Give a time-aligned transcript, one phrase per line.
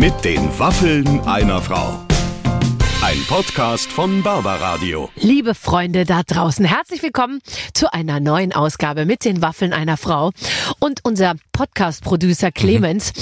[0.00, 2.06] Mit den Waffeln einer Frau.
[3.02, 5.10] Ein Podcast von Barbaradio.
[5.16, 7.40] Liebe Freunde da draußen, herzlich willkommen
[7.74, 10.30] zu einer neuen Ausgabe mit den Waffeln einer Frau.
[10.78, 13.12] Und unser Podcast-Producer Clemens,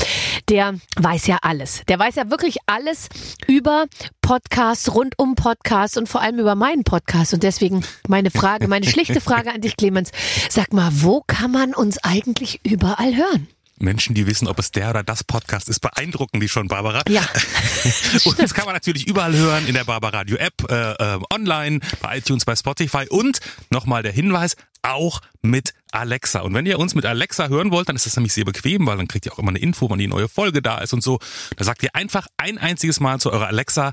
[0.49, 1.83] der weiß ja alles.
[1.89, 3.09] Der weiß ja wirklich alles
[3.49, 3.87] über
[4.23, 7.35] Podcasts, rund um Podcasts und vor allem über meinen Podcast.
[7.35, 10.13] Und deswegen meine Frage, meine schlichte Frage an dich, Clemens.
[10.49, 13.49] Sag mal, wo kann man uns eigentlich überall hören?
[13.81, 17.03] Menschen, die wissen, ob es der oder das Podcast ist, beeindrucken die schon, Barbara.
[17.09, 17.23] Ja.
[18.25, 21.81] und das kann man natürlich überall hören, in der Barbara Radio App, äh, äh, online,
[22.01, 26.41] bei iTunes, bei Spotify und nochmal der Hinweis, auch mit Alexa.
[26.41, 28.97] Und wenn ihr uns mit Alexa hören wollt, dann ist das nämlich sehr bequem, weil
[28.97, 31.19] dann kriegt ihr auch immer eine Info, wann die neue Folge da ist und so.
[31.57, 33.93] Da sagt ihr einfach ein einziges Mal zu eurer Alexa,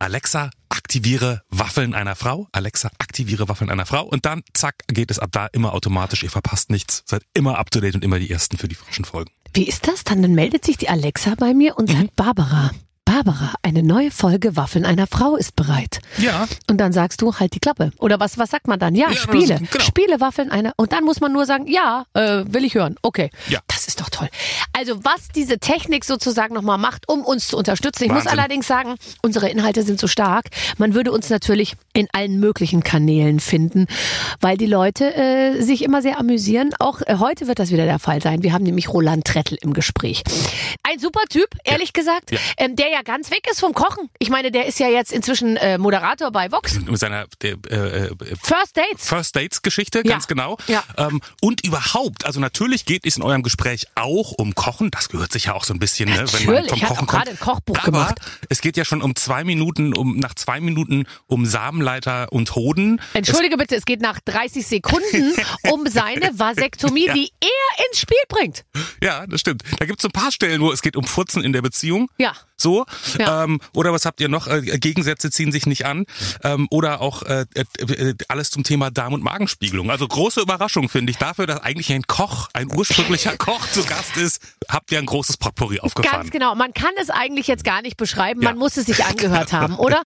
[0.00, 2.46] Alexa, aktiviere Waffeln einer Frau.
[2.52, 4.04] Alexa, aktiviere Waffeln einer Frau.
[4.04, 6.22] Und dann, zack, geht es ab da immer automatisch.
[6.22, 7.02] Ihr verpasst nichts.
[7.04, 9.32] Seid immer up to date und immer die Ersten für die frischen Folgen.
[9.54, 10.04] Wie ist das?
[10.04, 12.70] Dann, dann meldet sich die Alexa bei mir und sagt, Barbara,
[13.12, 16.00] Barbara, eine neue Folge Waffeln einer Frau ist bereit.
[16.18, 16.46] Ja.
[16.68, 17.90] Und dann sagst du, halt die Klappe.
[17.98, 18.94] Oder was, was sagt man dann?
[18.94, 19.58] Ja, Ja, Spiele.
[19.60, 19.82] das- genau.
[19.84, 20.74] Spiele, Waffeln einer.
[20.76, 22.96] Und dann muss man nur sagen, ja, äh, will ich hören.
[23.00, 23.30] Okay.
[23.48, 23.60] Ja.
[23.66, 24.28] Das ist doch toll.
[24.74, 28.04] Also, was diese Technik sozusagen nochmal macht, um uns zu unterstützen.
[28.04, 28.38] Ich muss Wahnsinn.
[28.38, 30.46] allerdings sagen, unsere Inhalte sind so stark.
[30.76, 33.86] Man würde uns natürlich in allen möglichen Kanälen finden,
[34.42, 36.74] weil die Leute äh, sich immer sehr amüsieren.
[36.78, 38.42] Auch äh, heute wird das wieder der Fall sein.
[38.42, 40.22] Wir haben nämlich Roland Trettel im Gespräch.
[40.82, 42.38] Ein super Typ, ehrlich gesagt, Ja.
[42.58, 44.08] ähm, der ja ganz weg ist vom Kochen.
[44.18, 46.74] Ich meine, der ist ja jetzt inzwischen äh, Moderator bei Vox.
[46.80, 49.06] Mit seiner der, äh, äh, First Dates.
[49.08, 50.12] First Dates Geschichte, Ja.
[50.12, 50.58] ganz genau.
[50.66, 50.82] Ja.
[50.96, 54.90] Ähm, und überhaupt, also natürlich geht es in eurem Gespräch auch um Kochen.
[54.90, 57.10] Das gehört sich ja auch so ein bisschen, ne, wenn man vom hat Kochen auch
[57.10, 57.28] gerade kommt.
[57.28, 58.20] ein Kochbuch Aber gemacht.
[58.48, 63.00] es geht ja schon um zwei Minuten, um nach zwei Minuten um Samenleiter und Hoden.
[63.14, 65.34] Entschuldige bitte, es geht nach 30 Sekunden
[65.70, 67.14] um seine Vasektomie, Ja.
[67.14, 68.64] die er ins Spiel bringt.
[68.74, 69.62] Es, ja, das stimmt.
[69.78, 72.08] Da gibt es ein paar Stellen, wo es geht um Furzen in der Beziehung.
[72.18, 72.32] Ja.
[72.56, 72.84] So.
[73.18, 73.44] Ja.
[73.44, 74.46] Ähm, oder was habt ihr noch?
[74.46, 76.04] Äh, Gegensätze ziehen sich nicht an.
[76.44, 79.90] Ähm, oder auch äh, äh, äh, alles zum Thema Darm- und Magenspiegelung.
[79.90, 84.16] Also große Überraschung finde ich dafür, dass eigentlich ein Koch, ein ursprünglicher Koch zu Gast
[84.16, 84.40] ist.
[84.68, 86.20] Habt ihr ein großes Potpourri aufgefahren.
[86.20, 86.54] Ganz genau.
[86.54, 88.40] Man kann es eigentlich jetzt gar nicht beschreiben.
[88.40, 88.58] Man Ja.
[88.58, 90.02] muss es sich angehört haben, oder?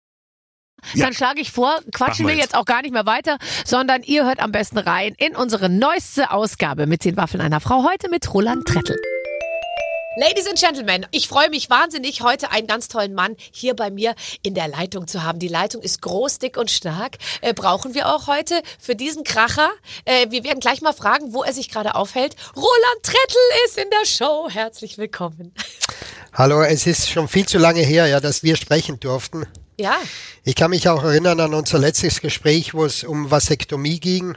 [0.95, 1.05] Ja.
[1.05, 4.41] Dann schlage ich vor, quatschen wir jetzt auch gar nicht mehr weiter, sondern ihr hört
[4.41, 7.85] am besten rein in unsere neueste Ausgabe mit den Waffeln einer Frau.
[7.87, 8.97] Heute mit Roland Trettel.
[10.17, 14.17] Ladies and Gentlemen, ich freue mich wahnsinnig, heute einen ganz tollen Mann hier bei mir
[14.43, 15.39] in der Leitung zu haben.
[15.39, 17.19] Die Leitung ist groß, dick und stark.
[17.43, 19.71] Äh, brauchen wir auch heute für diesen Kracher.
[20.05, 22.35] Äh, wir werden gleich mal fragen, wo er sich gerade aufhält.
[22.57, 24.49] Roland Trettel ist in der Show.
[24.51, 25.55] Herzlich willkommen.
[26.33, 29.47] Hallo, es ist schon viel zu lange her, ja, dass wir sprechen durften.
[29.79, 29.97] Ja,
[30.43, 34.37] Ich kann mich auch erinnern an unser letztes Gespräch, wo es um Vasektomie ging.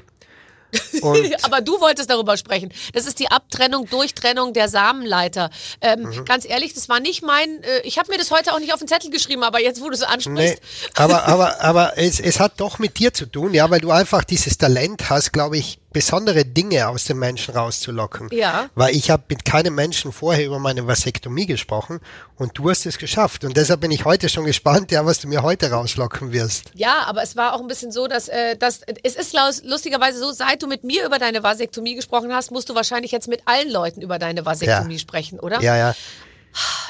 [1.42, 2.72] Aber du wolltest darüber sprechen.
[2.94, 5.50] Das ist die Abtrennung, Durchtrennung der Samenleiter.
[5.82, 6.26] Ähm, Mhm.
[6.26, 7.64] Ganz ehrlich, das war nicht mein.
[7.64, 9.88] Äh, ich habe mir das heute auch nicht auf den Zettel geschrieben, aber jetzt, wo
[9.88, 10.62] du es nee, ansprichst.
[10.96, 14.24] aber, aber, aber es, es hat doch mit dir zu tun, ja, weil du einfach
[14.24, 18.30] dieses Talent hast, glaube ich, besondere Dinge aus den Menschen rauszulocken.
[18.32, 18.70] Ja.
[18.76, 22.00] Weil ich habe mit keinem Menschen vorher über meine Vasektomie gesprochen
[22.36, 23.44] und du hast es geschafft.
[23.46, 26.72] Und deshalb bin ich heute schon gespannt, ja, was du mir heute rauslocken wirst.
[26.74, 29.34] Ja, aber es war auch ein bisschen so, dass, äh, dass es ist
[29.64, 33.28] lustigerweise so, seit du mit mir über deine Vasektomie gesprochen hast, musst du wahrscheinlich jetzt
[33.28, 35.00] mit allen Leuten über deine Vasektomie Ja.
[35.00, 35.62] sprechen, oder?
[35.62, 35.96] Ja, ja.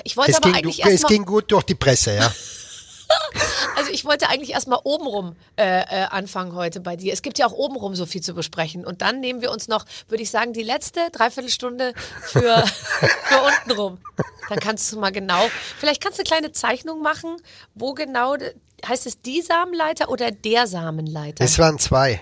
[0.03, 2.33] Ich wollte Es aber ging, eigentlich es erstmal, ging gut durch die Presse, ja.
[3.75, 7.13] also ich wollte eigentlich erstmal obenrum äh, äh, anfangen heute bei dir.
[7.13, 9.85] Es gibt ja auch obenrum so viel zu besprechen und dann nehmen wir uns noch,
[10.07, 13.99] würde ich sagen, die letzte Dreiviertelstunde für, für untenrum.
[14.49, 15.47] Dann kannst du mal genau,
[15.79, 17.37] vielleicht kannst du eine kleine Zeichnung machen,
[17.75, 18.35] wo genau,
[18.87, 21.43] heißt es die Samenleiter oder der Samenleiter?
[21.43, 22.21] Es waren zwei.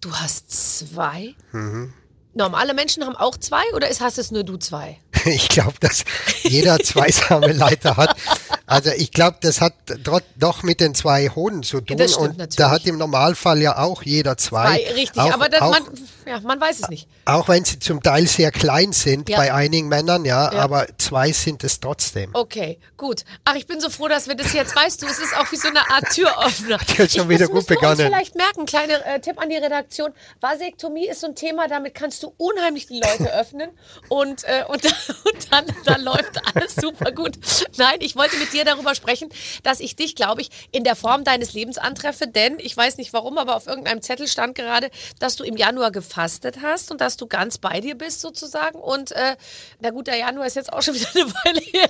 [0.00, 1.34] Du hast zwei?
[1.52, 1.92] Mhm.
[2.34, 4.98] Normale Menschen haben auch zwei oder ist, hast es nur du zwei?
[5.24, 6.04] Ich glaube, dass
[6.42, 8.16] jeder zwei Samenleiter hat.
[8.66, 9.74] Also ich glaube, das hat
[10.36, 11.96] doch mit den zwei Hoden zu tun.
[11.98, 12.56] Das stimmt und natürlich.
[12.56, 14.66] da hat im Normalfall ja auch jeder zwei.
[14.82, 15.22] Zwei, richtig.
[15.22, 15.84] Auch, aber das, auch, man,
[16.26, 17.06] ja, man weiß es nicht.
[17.26, 19.36] auch wenn sie zum Teil sehr klein sind Ja.
[19.38, 20.58] bei einigen Männern, ja, Ja.
[20.60, 22.30] aber zwei sind es trotzdem.
[22.32, 23.24] Okay, gut.
[23.44, 25.56] Ach, ich bin so froh, dass wir das jetzt, weißt du, es ist auch wie
[25.56, 26.78] so eine Art Türöffner.
[26.80, 27.96] Hat ja schon Ich- wieder gut wir uns begonnen.
[27.98, 30.12] vielleicht merken, kleiner äh, Tipp an die Redaktion.
[30.40, 33.70] Vasektomie ist so ein Thema, damit kannst du unheimlich die Leute öffnen
[34.08, 34.92] und, äh, und, dann,
[35.24, 37.38] und dann, dann läuft alles super gut.
[37.76, 39.28] Nein, ich wollte mit dir dir darüber sprechen,
[39.62, 43.12] dass ich dich, glaube ich, in der Form deines Lebens antreffe, denn ich weiß nicht
[43.12, 47.16] warum, aber auf irgendeinem Zettel stand gerade, dass du im Januar gefastet hast und dass
[47.16, 48.78] du ganz bei dir bist sozusagen.
[48.78, 49.36] Und äh,
[49.80, 51.88] na gut, der Januar ist jetzt auch schon wieder eine Weile her.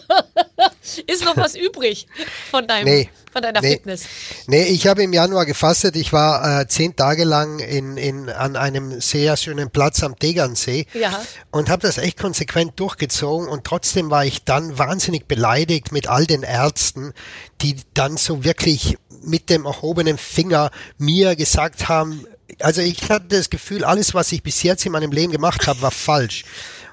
[1.06, 2.06] ist noch was übrig
[2.50, 3.10] von deinem, Nee.
[3.32, 3.72] von deiner Nee.
[3.72, 4.04] Fitness?
[4.46, 5.96] Nee, ich habe im Januar gefastet.
[5.96, 10.86] Ich war äh, zehn Tage lang in, in, an einem sehr schönen Platz am Tegernsee
[10.94, 11.22] Ja.
[11.50, 13.48] und habe das echt konsequent durchgezogen.
[13.48, 17.12] Und trotzdem war ich dann wahnsinnig beleidigt mit all den Ärzten,
[17.60, 22.26] die dann so wirklich mit dem erhobenen Finger mir gesagt haben,
[22.60, 25.82] also ich hatte das Gefühl, alles, was ich bis jetzt in meinem Leben gemacht habe,
[25.82, 26.44] war falsch.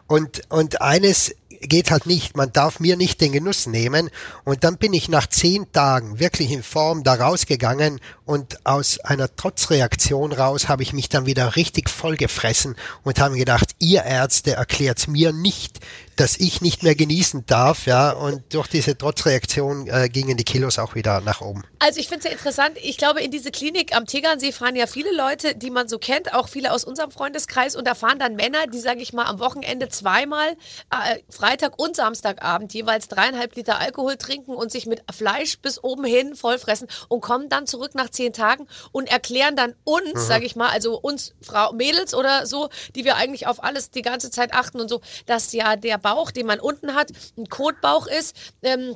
[0.08, 1.34] Und, und eines
[1.68, 2.36] geht halt nicht.
[2.36, 4.10] Man darf mir nicht den Genuss nehmen.
[4.44, 9.34] Und dann bin ich nach zehn Tagen wirklich in Form da rausgegangen und aus einer
[9.36, 15.08] Trotzreaktion raus habe ich mich dann wieder richtig vollgefressen und habe gedacht, ihr Ärzte erklärt
[15.08, 15.80] mir nicht,
[16.16, 18.12] dass ich nicht mehr genießen darf, ja.
[18.12, 21.64] Und durch diese Trotzreaktion äh, gingen die Kilos auch wieder nach oben.
[21.80, 22.78] Also ich finde es ja interessant.
[22.82, 26.34] Ich glaube, in diese Klinik am Tegernsee fahren ja viele Leute, die man so kennt,
[26.34, 27.76] auch viele aus unserem Freundeskreis.
[27.76, 30.50] Und da fahren dann Männer, die, sage ich mal, am Wochenende zweimal,
[30.92, 36.06] äh, Freitag und Samstagabend, jeweils dreieinhalb Liter Alkohol trinken und sich mit Fleisch bis oben
[36.06, 40.56] hin vollfressen und kommen dann zurück nach zehn Tagen und erklären dann uns, sage ich
[40.56, 44.54] mal, also uns Frau Mädels oder so, die wir eigentlich auf alles die ganze Zeit
[44.54, 48.36] achten und so, dass ja der Bauch, den man unten hat, ein Kotbauch ist.
[48.62, 48.96] Ähm,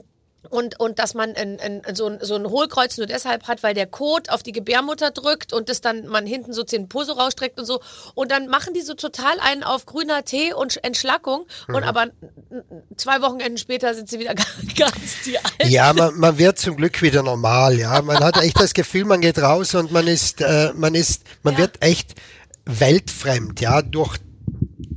[0.49, 3.73] und, und dass man ein, ein, so, ein, so ein Hohlkreuz nur deshalb hat, weil
[3.73, 7.59] der Kot auf die Gebärmutter drückt und das dann man hinten so den Puso rausstreckt
[7.59, 7.81] und so.
[8.15, 11.47] Und dann machen die so total einen auf grüner Tee und Entschlackung.
[11.67, 12.07] Und aber
[12.95, 14.35] zwei Wochenenden später sind sie wieder
[14.77, 14.95] ganz
[15.25, 15.69] die Alten.
[15.69, 18.01] Ja, man, man wird zum Glück wieder normal, ja.
[18.01, 21.55] Man hat echt das Gefühl, man geht raus und man ist, äh, man ist, man
[21.55, 21.61] Ja.
[21.61, 22.13] wird echt
[22.65, 24.17] weltfremd, ja, durch,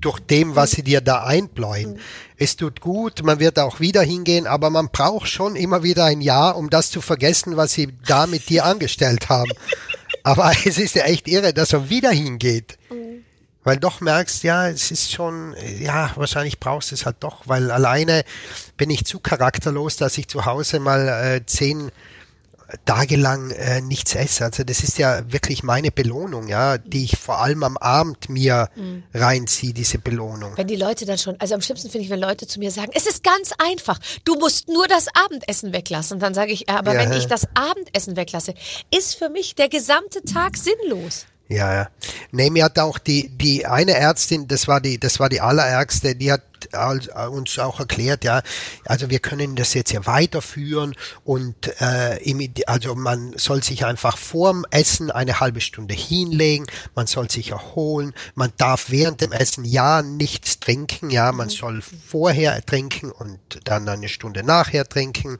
[0.01, 1.99] durch dem, was sie dir da einbläuen.
[2.37, 6.21] Es tut gut, man wird auch wieder hingehen, aber man braucht schon immer wieder ein
[6.21, 9.53] Jahr, um das zu vergessen, was sie da mit dir angestellt haben.
[10.23, 12.77] Aber es ist ja echt irre, dass man wieder hingeht.
[13.63, 17.71] Weil doch merkst, ja, es ist schon, ja, wahrscheinlich brauchst du es halt doch, weil
[17.71, 18.25] alleine
[18.77, 21.91] bin ich zu charakterlos, dass ich zu Hause mal äh, zehn
[22.85, 24.45] Tage lang äh, nichts esse.
[24.45, 28.69] Also das ist ja wirklich meine Belohnung, ja, die ich vor allem am Abend mir
[29.15, 30.53] reinziehe, diese Belohnung.
[30.57, 32.91] Wenn die Leute dann schon, also am schlimmsten finde ich, wenn Leute zu mir sagen,
[32.95, 36.15] es ist ganz einfach, du musst nur das Abendessen weglassen.
[36.17, 37.01] Und dann sage ich, ja, aber Ja.
[37.01, 38.55] wenn ich das Abendessen weglasse,
[38.95, 41.27] ist für mich der gesamte Tag sinnlos.
[41.49, 41.89] Ja, ja.
[42.31, 46.15] Nee, mir hat auch die, die eine Ärztin, das war die, das war die allerärgste,
[46.15, 46.43] die hat
[46.75, 48.43] al- uns auch erklärt, ja,
[48.85, 52.19] also wir können das jetzt ja weiterführen und äh,
[52.67, 58.15] also man soll sich einfach vorm Essen eine halbe Stunde hinlegen, man soll sich erholen,
[58.35, 63.89] man darf während dem Essen ja nichts trinken, ja, man soll vorher trinken und dann
[63.89, 65.39] eine Stunde nachher trinken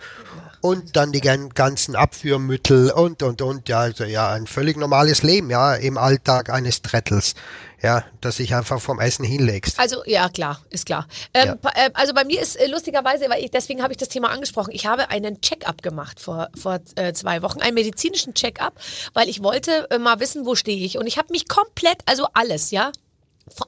[0.61, 5.23] und dann die gan- ganzen Abführmittel und und und ja also ja ein völlig normales
[5.23, 7.35] Leben ja im Alltag eines Trettels
[7.83, 11.07] ja dass sich einfach vom Essen hinlegst Also ja, klar, ist klar.
[11.35, 11.71] Ähm, Ja.
[11.75, 14.71] äh, Also bei mir ist äh, lustigerweise, weil ich, deswegen habe ich das Thema angesprochen.
[14.73, 18.75] Ich habe einen Check-up gemacht vor vor äh, zwei Wochen, einen medizinischen Check-up,
[19.15, 20.99] weil ich wollte äh, mal wissen, wo stehe ich.
[20.99, 22.93] Und ich habe mich komplett, also alles, ja,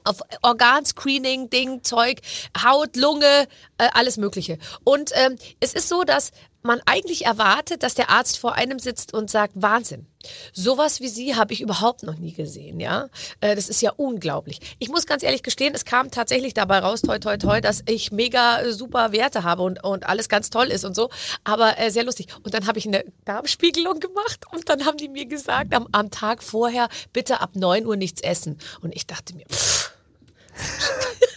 [0.05, 2.21] auf Organscreening, Ding, Zeug,
[2.63, 4.57] Haut, Lunge, äh, alles Mögliche.
[4.83, 6.31] Und ähm, es ist so, dass
[6.63, 10.07] man eigentlich erwartet, dass der Arzt vor einem sitzt und sagt, Wahnsinn.
[10.53, 13.09] Sowas wie Sie habe ich überhaupt noch nie gesehen, ja.
[13.41, 14.59] Äh, das ist ja unglaublich.
[14.79, 18.11] Ich muss ganz ehrlich gestehen, es kam tatsächlich dabei raus, toi, toi, toi, dass ich
[18.11, 21.09] mega äh, super Werte habe und, und alles ganz toll ist und so.
[21.43, 22.27] Aber äh, sehr lustig.
[22.43, 26.09] Und dann habe ich eine Darmspiegelung gemacht und dann haben die mir gesagt, am, am
[26.09, 28.57] Tag vorher bitte ab 9 Uhr nichts essen.
[28.81, 29.91] Und ich dachte mir, pff,
[30.55, 31.32] so,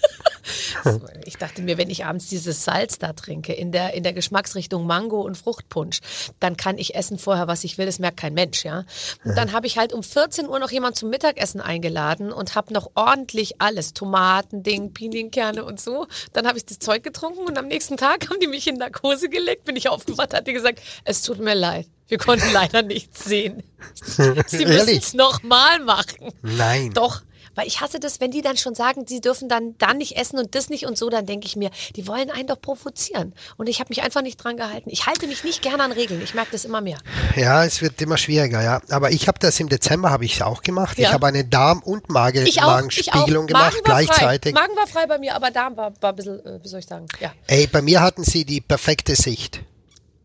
[1.25, 4.87] Ich dachte mir, wenn ich abends dieses Salz da trinke, in der, in der Geschmacksrichtung
[4.87, 6.01] Mango und Fruchtpunsch,
[6.41, 7.87] dann kann ich essen vorher, was ich will.
[7.87, 8.85] Das merkt kein Mensch, ja.
[9.25, 12.73] Und dann habe ich halt um 14 Uhr noch jemand zum Mittagessen eingeladen und habe
[12.73, 16.07] noch ordentlich alles, Tomaten, Ding, Pinienkerne und so.
[16.33, 19.29] Dann habe ich das Zeug getrunken und am nächsten Tag haben die mich in Narkose
[19.29, 21.87] gelegt, bin ich aufgewacht, hat die gesagt, es tut mir leid.
[22.09, 23.65] Wir konnten leider nichts sehen.
[24.47, 26.33] Sie müssen es nochmal machen.
[26.43, 27.23] nein Doch,
[27.57, 30.39] weil ich hasse das, wenn die dann schon sagen, sie dürfen dann dann nicht essen
[30.39, 33.35] und das nicht und so, dann denke ich mir, die wollen einen doch provozieren.
[33.57, 34.89] Und ich habe mich einfach nicht dran gehalten.
[34.91, 36.23] Ich halte mich nicht gerne an Regeln.
[36.23, 36.99] Ich merke das immer mehr.
[37.35, 40.63] ja es wird immer schwieriger ja aber ich habe das im Dezember habe ich auch
[40.63, 41.09] gemacht Ja.
[41.09, 42.53] ich habe eine Darm und Mage Ich auch.
[42.53, 42.67] Ich auch.
[42.67, 44.61] Magenspiegelung gemacht Magen war gleichzeitig Frei.
[44.61, 46.87] Magen war frei bei mir, aber Darm war, war ein bisschen, äh, wie soll ich
[46.87, 49.63] sagen, ja, ey bei mir hatten sie die perfekte Sicht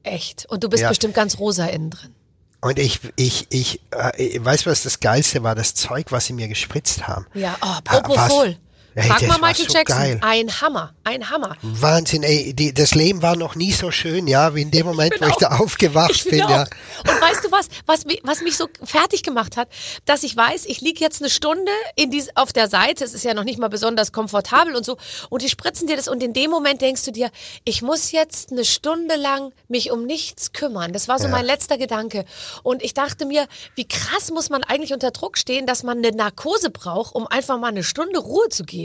[0.04, 0.46] echt.
[0.50, 0.90] Und du bist Ja.
[0.90, 2.14] bestimmt ganz rosa innen drin.
[2.62, 6.48] Und ich ich ich äh, weiß was das geilste war das Zeug was sie mir
[6.48, 8.50] gespritzt haben Ja, oh, Ah, Propofol.
[8.50, 8.56] was?
[8.94, 9.98] Ey, Frag mal Michael so Jackson.
[9.98, 10.20] geil.
[10.22, 10.94] Ein Hammer.
[11.06, 11.56] ein Hammer.
[11.62, 15.14] Wahnsinn, ey, die, das Leben war noch nie so schön, ja, wie in dem Moment,
[15.22, 16.64] wo ich da aufgewacht Ich bin, ja.
[16.64, 16.68] auch.
[17.10, 19.70] Und weißt du was, was, mi- was mich so fertig gemacht hat,
[20.06, 23.24] dass ich weiß, ich liege jetzt eine Stunde in dies, auf der Seite, es ist
[23.24, 24.98] ja noch nicht mal besonders komfortabel und so,
[25.30, 27.32] und die spritzen dir das und in dem Moment denkst du dir,
[27.64, 30.92] ich muss jetzt eine Stunde lang mich um nichts kümmern.
[30.92, 31.32] Das war so Ja.
[31.32, 32.26] mein letzter Gedanke.
[32.64, 36.12] Und ich dachte mir, wie krass muss man eigentlich unter Druck stehen, dass man eine
[36.12, 38.82] Narkose braucht, um einfach mal eine Stunde Ruhe zu geben.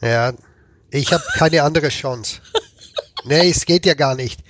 [0.00, 0.32] Ja,
[0.90, 2.40] ich habe keine andere Chance.
[3.24, 4.40] Nee, es geht ja gar nicht.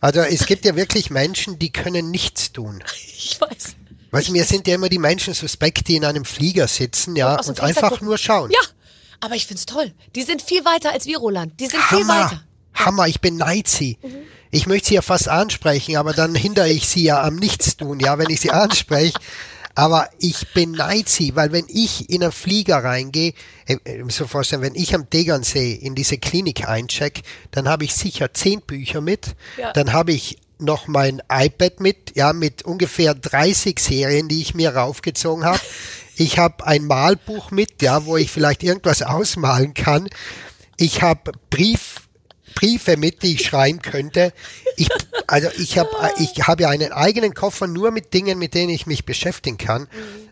[0.00, 2.82] Also es gibt ja wirklich Menschen, die können nichts tun.
[2.94, 3.76] Ich weiß.
[4.10, 7.36] Weißt du, mir sind ja immer die Menschen suspekt, die in einem Flieger sitzen, ja,
[7.36, 8.08] und Fenster einfach gucken.
[8.08, 8.50] nur schauen.
[8.50, 8.60] Ja,
[9.20, 9.92] aber ich find's toll.
[10.14, 11.60] Die sind viel weiter als wir, Roland.
[11.60, 12.42] Die sind viel Hammer, weiter.
[12.74, 13.98] Hammer, ich beneide sie.
[14.50, 18.18] Ich möchte sie ja fast ansprechen, aber dann hindere ich sie ja am Nichtstun, ja,
[18.18, 19.18] wenn ich sie anspreche.
[19.78, 23.32] Aber ich beneide sie, weil wenn ich in einen Flieger reingehe,
[23.64, 27.94] äh, äh, so vorstellen, wenn ich am Tegernsee in diese Klinik eincheck, dann habe ich
[27.94, 29.72] sicher zehn Bücher mit, Ja.
[29.72, 34.74] dann habe ich noch mein iPad mit, ja, mit ungefähr 30 Serien, die ich mir
[34.74, 35.60] raufgezogen habe.
[36.20, 40.08] Ich habe ein Malbuch mit, ja, wo ich vielleicht irgendwas ausmalen kann.
[40.76, 42.07] Ich habe Brief,
[42.58, 44.32] Briefe mit, die ich schreiben könnte.
[44.76, 44.88] Ich,
[45.28, 48.86] also ich habe ich habe ja einen eigenen Koffer nur mit Dingen, mit denen ich
[48.86, 49.86] mich beschäftigen kann,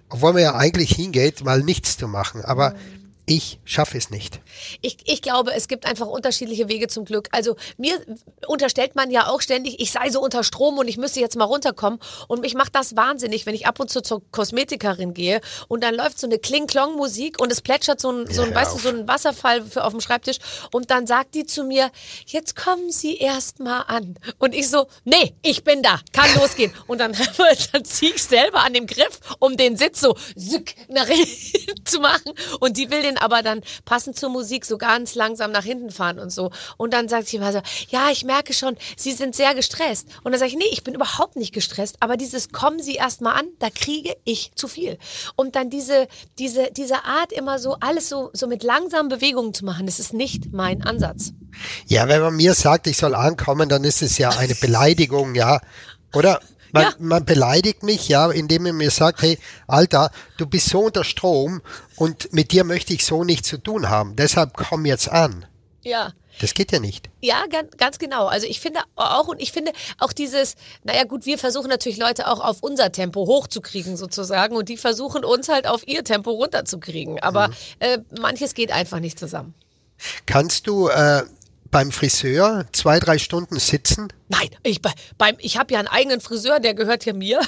[0.09, 2.45] obwohl man ja eigentlich hingeht, mal nichts zu machen.
[2.45, 2.75] Aber
[3.29, 4.41] ich schaffe es nicht.
[4.83, 7.29] Ich, ich glaube, es gibt einfach unterschiedliche Wege zum Glück.
[7.33, 8.01] Also mir
[8.47, 11.45] unterstellt man ja auch ständig, ich sei so unter Strom und ich müsste jetzt mal
[11.45, 11.99] runterkommen.
[12.29, 15.97] Und mich macht das wahnsinnig, wenn ich ab und zu zur Kosmetikerin gehe und dann
[15.97, 18.89] läuft so eine Kling-Klong-Musik und es plätschert so ein, so ein, Ja, weißt du, so
[18.91, 20.39] ein Wasserfall für, auf dem Schreibtisch
[20.71, 21.91] und dann sagt die zu mir,
[22.27, 24.17] jetzt kommen Sie erst mal an.
[24.39, 26.73] Und ich so, nee, ich bin da, kann losgehen.
[26.87, 27.13] Und dann,
[27.73, 30.17] dann ziehe ich selber an dem Griff, um den Sitz so
[30.89, 32.33] nach hinten zu machen.
[32.61, 36.19] Und die will den aber dann passend zur Musik so ganz langsam nach hinten fahren
[36.19, 36.51] und so.
[36.77, 40.09] Und dann sagt sie immer so, ja, ich merke schon, Sie sind sehr gestresst.
[40.23, 41.97] Und dann sage ich, nee, ich bin überhaupt nicht gestresst.
[42.01, 44.99] Aber dieses kommen Sie erst mal an, da kriege ich zu viel.
[45.37, 46.09] Und dann diese,
[46.39, 50.13] diese, diese Art immer so alles so, so mit langsamen Bewegungen zu machen, das ist
[50.13, 51.33] nicht mein Ansatz.
[51.87, 55.61] Ja, wenn man mir sagt, ich soll ankommen, dann ist es ja eine Beleidigung, ja.
[56.15, 56.41] Oder?
[56.77, 56.93] Man, Ja.
[56.99, 61.63] man beleidigt mich, ja, indem man mir sagt, hey, Alter, du bist so unter Strom
[61.97, 64.15] und mit dir möchte ich so nichts zu tun haben.
[64.17, 65.47] Deshalb komm jetzt an.
[65.83, 66.13] Ja.
[66.39, 67.09] Das geht ja nicht.
[67.23, 68.27] Ja, ganz, ganz genau.
[68.27, 70.55] Also ich finde auch und ich finde auch dieses,
[70.85, 75.25] naja gut, wir versuchen natürlich Leute auch auf unser Tempo hochzukriegen sozusagen und die versuchen
[75.25, 77.21] uns halt auf ihr Tempo runterzukriegen.
[77.21, 79.55] Aber äh, manches geht einfach nicht zusammen.
[80.27, 81.23] Kannst du äh,
[81.71, 84.09] beim Friseur zwei, drei Stunden sitzen?
[84.29, 87.41] Nein, ich, bei, beim, ich habe ja einen eigenen Friseur, der gehört ja mir.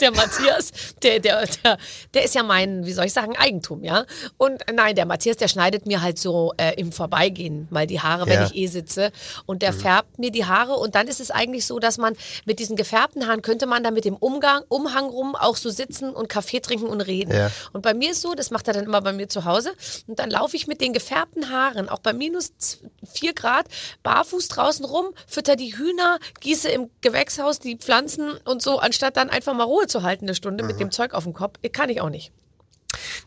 [0.00, 1.78] Der Matthias, der, der, der,
[2.12, 4.04] der ist ja mein, wie soll ich sagen, Eigentum, ja.
[4.36, 8.26] Und nein, der Matthias, der schneidet mir halt so äh, im Vorbeigehen mal die Haare,
[8.26, 8.46] wenn Ja.
[8.46, 9.10] ich eh sitze.
[9.46, 10.74] Und der färbt mir die Haare.
[10.74, 12.14] Und dann ist es eigentlich so, dass man
[12.44, 16.10] mit diesen gefärbten Haaren könnte man da mit dem Umgang, Umhang rum auch so sitzen
[16.10, 17.32] und Kaffee trinken und reden.
[17.32, 17.50] Ja.
[17.72, 19.72] Und bei mir ist so, das macht er dann immer bei mir zu Hause.
[20.06, 23.66] Und dann laufe ich mit den gefärbten Haaren, auch bei minus z- vier Grad,
[24.02, 29.30] barfuß draußen rum, fütter die Hühner, gieße im Gewächshaus die Pflanzen und so, anstatt dann
[29.30, 31.58] einfach mal Ruhe zu halten, eine Stunde mit dem Zeug auf dem Kopf.
[31.72, 32.32] Kann ich auch nicht.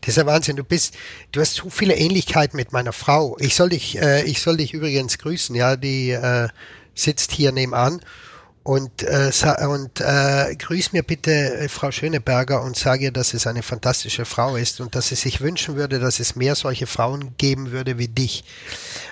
[0.00, 0.56] Das ist ja Wahnsinn.
[0.56, 0.96] Du bist,
[1.32, 3.36] du hast so viele Ähnlichkeiten mit meiner Frau.
[3.38, 5.54] Ich soll dich, äh, ich soll dich übrigens grüßen.
[5.54, 6.48] Ja, die äh,
[6.94, 8.00] sitzt hier nebenan
[8.62, 9.30] und äh,
[9.66, 14.26] und äh, grüß mir bitte äh, Frau Schöneberger und sage ihr, dass es eine fantastische
[14.26, 17.96] Frau ist und dass sie sich wünschen würde, dass es mehr solche Frauen geben würde
[17.96, 18.44] wie dich.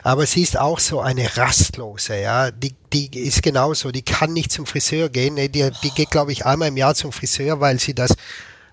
[0.03, 2.51] Aber sie ist auch so eine rastlose, ja.
[2.51, 3.91] Die, die ist genauso.
[3.91, 5.37] Die kann nicht zum Friseur gehen.
[5.37, 8.15] Die, die geht, glaube ich, einmal im Jahr zum Friseur, weil sie das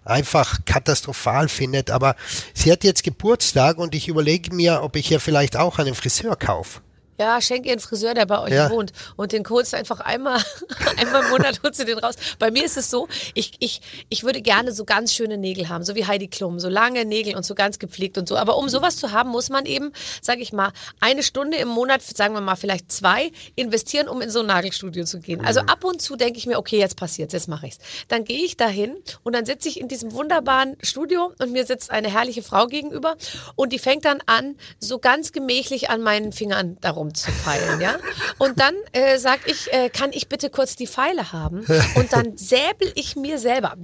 [0.03, 1.89] einfach katastrophal findet.
[1.89, 2.17] Aber
[2.53, 6.35] sie hat jetzt Geburtstag und ich überlege mir, ob ich ihr vielleicht auch einen Friseur
[6.35, 6.81] kaufe.
[7.19, 8.69] Ja, schenk ihr einen Friseur, der bei euch Ja.
[8.69, 8.91] wohnt.
[9.15, 10.41] Und den holst du einfach einmal,
[10.97, 12.15] einmal im Monat holst du den raus.
[12.39, 15.83] Bei mir ist es so, ich, ich, ich würde gerne so ganz schöne Nägel haben,
[15.83, 18.37] so wie Heidi Klum, so lange Nägel und so ganz gepflegt und so.
[18.37, 19.91] Aber um sowas zu haben, muss man eben,
[20.21, 24.29] sage ich mal, eine Stunde im Monat, sagen wir mal vielleicht zwei, investieren, um in
[24.29, 25.43] so ein Nagelstudio zu gehen.
[25.45, 27.77] Also ab und zu denke ich mir, okay, jetzt passiert's, jetzt mache ich's.
[28.07, 31.91] Dann gehe ich dahin und dann sitze ich in diesem wunderbaren Studio und mir sitzt
[31.91, 33.15] eine herrliche Frau gegenüber
[33.55, 37.97] und die fängt dann an, so ganz gemächlich an meinen Fingern darum zu feilen, ja.
[38.37, 41.65] Und dann äh, sag ich, äh, kann ich bitte kurz die Pfeile haben?
[41.95, 43.75] Und dann säbel ich mir selber,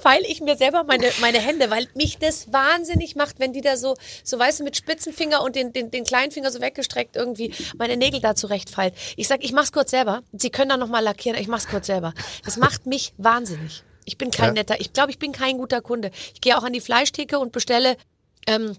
[0.00, 3.76] feil ich mir selber meine, meine Hände, weil mich das wahnsinnig macht, wenn die da
[3.76, 7.54] so, so weißt du, mit Spitzenfinger und den, den, den kleinen Finger so weggestreckt irgendwie
[7.76, 8.94] meine Nägel da zurechtfeilt.
[9.16, 10.22] Ich sag, ich mach's kurz selber.
[10.32, 12.14] Sie können dann nochmal lackieren, ich mach's kurz selber.
[12.44, 13.82] Das macht mich wahnsinnig.
[14.04, 14.52] Ich bin kein Ja.
[14.54, 16.10] netter, ich glaube, ich bin kein guter Kunde.
[16.34, 17.96] Ich gehe auch an die Fleischtheke und bestelle
[18.46, 18.76] ähm,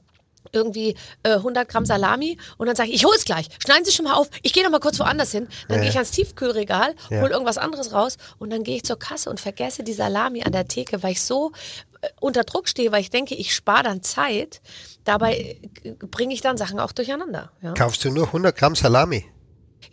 [0.52, 3.48] irgendwie äh, 100 Gramm Salami und dann sage ich, ich hol's gleich.
[3.64, 4.30] Schneiden Sie schon mal auf.
[4.42, 5.48] Ich gehe noch mal kurz woanders hin.
[5.68, 5.82] Dann Ja.
[5.82, 7.22] gehe ich ans Tiefkühlregal, Ja.
[7.22, 10.52] hol irgendwas anderes raus und dann gehe ich zur Kasse und vergesse die Salami an
[10.52, 11.52] der Theke, weil ich so
[12.02, 14.62] äh, unter Druck stehe, weil ich denke, ich spare dann Zeit.
[15.04, 17.52] Dabei äh, bringe ich dann Sachen auch durcheinander.
[17.62, 19.26] Ja, Kaufst du nur 100 Gramm Salami?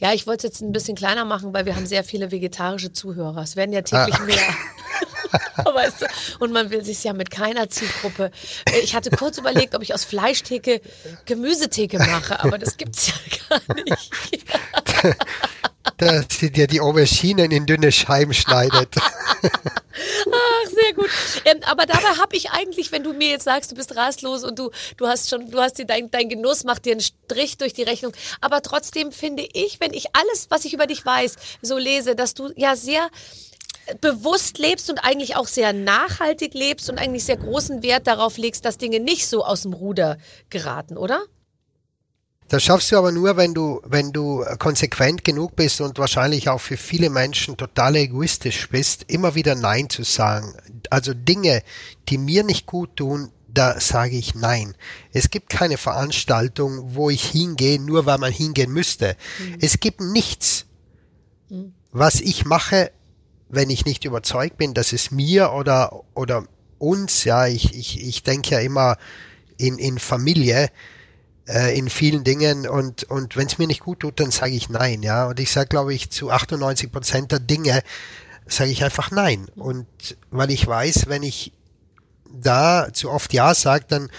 [0.00, 2.92] ja ich wollte es jetzt ein bisschen kleiner machen, weil wir haben sehr viele vegetarische
[2.92, 3.42] Zuhörer.
[3.42, 4.24] Es werden ja täglich Ah.
[4.24, 4.36] mehr.
[5.64, 6.06] weißt du?
[6.38, 8.30] Und man will sich ja mit keiner Zielgruppe.
[8.82, 10.80] Ich hatte kurz überlegt, ob ich aus Fleischtheke
[11.24, 13.14] Gemüsetheke mache, aber das gibt's ja
[13.66, 14.44] gar nicht.
[15.96, 18.94] Da sie dir die Auberginen in dünne Scheiben schneidet.
[20.30, 21.10] Ach, sehr gut.
[21.44, 24.58] Ähm, aber dabei habe ich eigentlich, wenn du mir jetzt sagst, du bist rastlos und
[24.58, 27.72] du, du hast schon, du hast dir dein, dein Genuss macht dir einen Strich durch
[27.72, 28.12] die Rechnung.
[28.40, 32.34] Aber trotzdem finde ich, wenn ich alles, was ich über dich weiß, so lese, dass
[32.34, 33.08] du ja sehr
[34.00, 38.64] bewusst lebst und eigentlich auch sehr nachhaltig lebst und eigentlich sehr großen Wert darauf legst,
[38.64, 40.18] dass Dinge nicht so aus dem Ruder
[40.50, 41.22] geraten, oder?
[42.48, 46.60] Das schaffst du aber nur, wenn du, wenn du konsequent genug bist und wahrscheinlich auch
[46.60, 50.54] für viele Menschen total egoistisch bist, immer wieder Nein zu sagen.
[50.88, 51.62] Also Dinge,
[52.08, 54.74] die mir nicht gut tun, da sage ich Nein.
[55.12, 59.16] Es gibt keine Veranstaltung, wo ich hingehe, nur weil man hingehen müsste.
[59.60, 60.64] Es gibt nichts,
[61.92, 62.92] was ich mache,
[63.48, 66.44] wenn ich nicht überzeugt bin, dass es mir oder, oder
[66.78, 68.96] uns, ja, ich, ich, ich denke ja immer
[69.56, 70.70] in, in Familie,
[71.48, 74.68] äh, in vielen Dingen und, und wenn es mir nicht gut tut, dann sage ich
[74.68, 75.26] nein, ja.
[75.26, 77.82] Und ich sage, glaube ich, zu 98 Prozent der Dinge
[78.46, 79.46] sage ich einfach nein.
[79.56, 79.86] Und
[80.30, 81.52] weil ich weiß, wenn ich
[82.30, 84.10] da zu oft ja sage, dann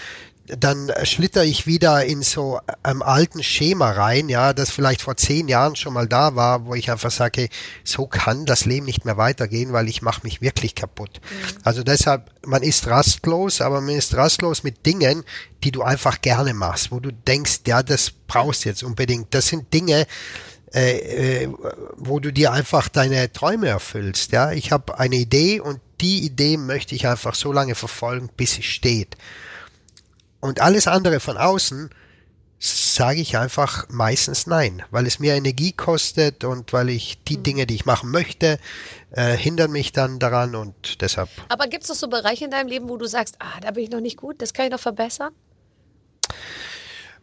[0.58, 5.48] dann schlitter ich wieder in so einem alten Schema rein, ja, das vielleicht vor zehn
[5.48, 7.48] Jahren schon mal da war, wo ich einfach sage,
[7.84, 11.20] so kann das Leben nicht mehr weitergehen, weil ich mache mich wirklich kaputt.
[11.62, 15.24] Also deshalb, man ist rastlos, aber man ist rastlos mit Dingen,
[15.62, 19.34] die du einfach gerne machst, wo du denkst, ja, das brauchst du jetzt unbedingt.
[19.34, 20.06] Das sind Dinge,
[20.72, 21.48] äh, äh,
[21.96, 24.32] wo du dir einfach deine Träume erfüllst.
[24.32, 28.52] Ja, ich habe eine Idee und die Idee möchte ich einfach so lange verfolgen, bis
[28.52, 29.16] sie steht.
[30.40, 31.90] Und alles andere von außen
[32.58, 37.66] sage ich einfach meistens nein, weil es mir Energie kostet und weil ich die Dinge,
[37.66, 38.58] die ich machen möchte,
[39.12, 41.30] äh, hindern mich dann daran und deshalb.
[41.48, 43.84] Aber gibt es noch so Bereiche in deinem Leben, wo du sagst, ah, da bin
[43.84, 45.32] ich noch nicht gut, das kann ich noch verbessern?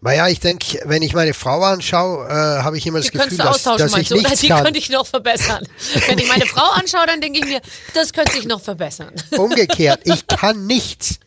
[0.01, 2.31] Naja, ich denke, wenn ich meine Frau anschaue, äh,
[2.63, 4.15] habe ich immer das Die Gefühl, dass, dass ich du?
[4.15, 4.63] Oder nichts die kann.
[4.63, 5.67] könnte ich noch verbessern.
[6.07, 7.61] Wenn ich meine Frau anschaue, dann denke ich mir,
[7.93, 9.13] das könnte sich noch verbessern.
[9.37, 11.19] Umgekehrt, ich kann nichts.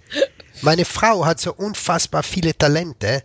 [0.62, 3.22] Meine Frau hat so unfassbar viele Talente.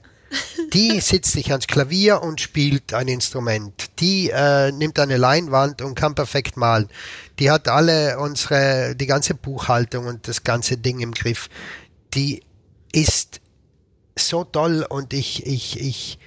[0.74, 4.00] Die sitzt sich ans Klavier und spielt ein Instrument.
[4.00, 6.89] Die äh, nimmt eine Leinwand und kann perfekt malen.
[7.39, 11.50] Die hat alle unsere, die ganze Buchhaltung und das ganze Ding im Griff.
[12.13, 12.41] Die
[12.91, 13.41] ist
[14.17, 16.19] so toll und ich, ich, ich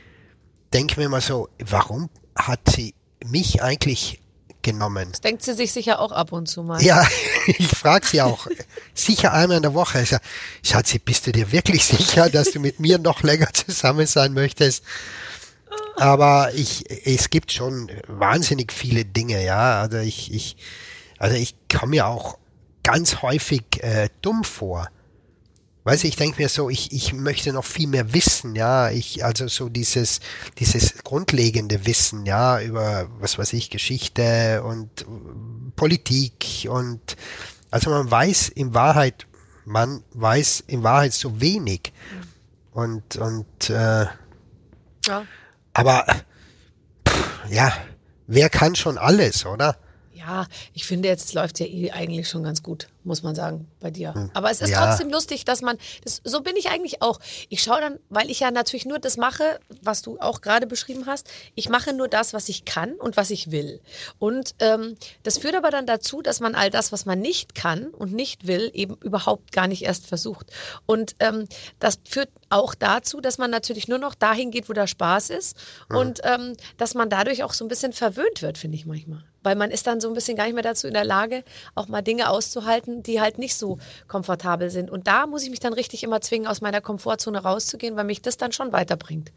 [0.75, 2.95] denke mir immer so, warum hat sie
[3.25, 4.21] mich eigentlich
[4.73, 5.09] genommen?
[5.11, 6.83] Das denkt sie sich sicher auch ab und zu mal.
[6.83, 7.07] Ja,
[7.47, 8.47] ich frage sie auch
[8.95, 10.03] sicher einmal in der Woche.
[10.03, 10.23] Ich sag,
[10.63, 14.85] Schatzi, bist du dir wirklich sicher, dass du mit mir noch länger zusammen sein möchtest?
[15.97, 19.81] Aber ich, es gibt schon wahnsinnig viele Dinge, ja.
[19.81, 20.57] Also ich, ich,
[21.19, 22.39] also ich komme mir auch
[22.83, 24.89] ganz häufig äh, dumm vor.
[25.89, 28.91] Weißt du, ich denke mir so, ich, ich möchte noch viel mehr wissen, ja.
[28.91, 30.21] Ich, also so dieses,
[30.59, 35.07] dieses grundlegende Wissen, ja, über, was weiß ich, Geschichte und
[35.77, 37.17] Politik und,
[37.71, 39.27] also man weiß in Wahrheit,
[39.65, 41.95] man weiß in Wahrheit so wenig.
[42.73, 44.05] Und, und, äh,
[45.07, 45.25] Ja.
[45.73, 46.05] aber,
[47.09, 47.73] pff, ja,
[48.27, 49.79] wer kann schon alles, oder?
[50.19, 53.69] Ja, ich finde jetzt, es läuft ja eh eigentlich schon ganz gut, muss man sagen,
[53.79, 54.31] bei dir.
[54.35, 54.73] Aber es ist Hm.
[54.73, 54.87] Ja.
[54.87, 57.21] trotzdem lustig, dass man, das, so bin ich eigentlich auch.
[57.49, 61.07] Ich schaue dann, weil ich ja natürlich nur das mache, was du auch gerade beschrieben
[61.07, 61.29] hast.
[61.55, 63.81] Ich mache nur das, was ich kann und was ich will.
[64.19, 67.87] Und ähm, das führt aber dann dazu, dass man all das, was man nicht kann
[67.87, 70.51] und nicht will, eben überhaupt gar nicht erst versucht.
[70.87, 71.47] Und ähm,
[71.79, 75.57] das führt auch dazu, dass man natürlich nur noch dahin geht, wo der Spaß ist
[75.91, 79.23] und ähm, dass man dadurch auch so ein bisschen verwöhnt wird, finde ich manchmal.
[79.49, 81.43] Weil man ist dann so ein bisschen gar nicht mehr dazu in der Lage,
[81.75, 84.91] auch mal Dinge auszuhalten, die halt nicht so komfortabel sind.
[84.91, 88.21] Und da muss ich mich dann richtig immer zwingen, aus meiner Komfortzone rauszugehen, weil mich
[88.21, 89.33] das dann schon weiterbringt.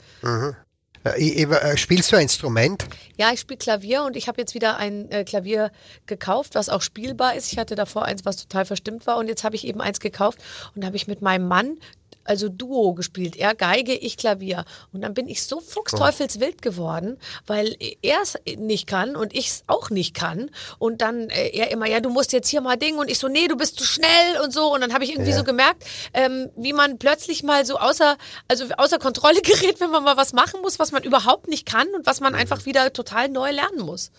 [1.06, 2.86] Äh, äh, Spielst du ein Instrument?
[3.18, 5.72] Ja, ich spiele Klavier und ich habe jetzt wieder ein äh, Klavier
[6.08, 7.54] gekauft, was auch spielbar ist.
[7.54, 10.40] Ich hatte davor eins, was total verstimmt war und jetzt habe ich eben eins gekauft
[10.76, 11.78] und habe ich mit meinem Mann
[12.24, 13.36] also Duo gespielt.
[13.36, 14.66] Er Geige, ich Klavier.
[14.94, 19.64] Und dann bin ich so fuchsteufelswild geworden, weil er es nicht kann und ich es
[19.68, 20.50] auch nicht kann.
[20.80, 22.98] Und dann äh, er immer, ja, du musst jetzt hier mal Ding.
[22.98, 24.74] Und ich so, nee, du bist zu schnell und so.
[24.74, 25.38] Und dann habe ich irgendwie Ja.
[25.38, 30.04] so gemerkt, ähm, wie man plötzlich mal so außer, also außer Kontrolle gerät, wenn man
[30.04, 33.30] mal was machen muss, was man überhaupt nicht kann und was man einfach wieder total
[33.30, 34.12] neu lernen muss.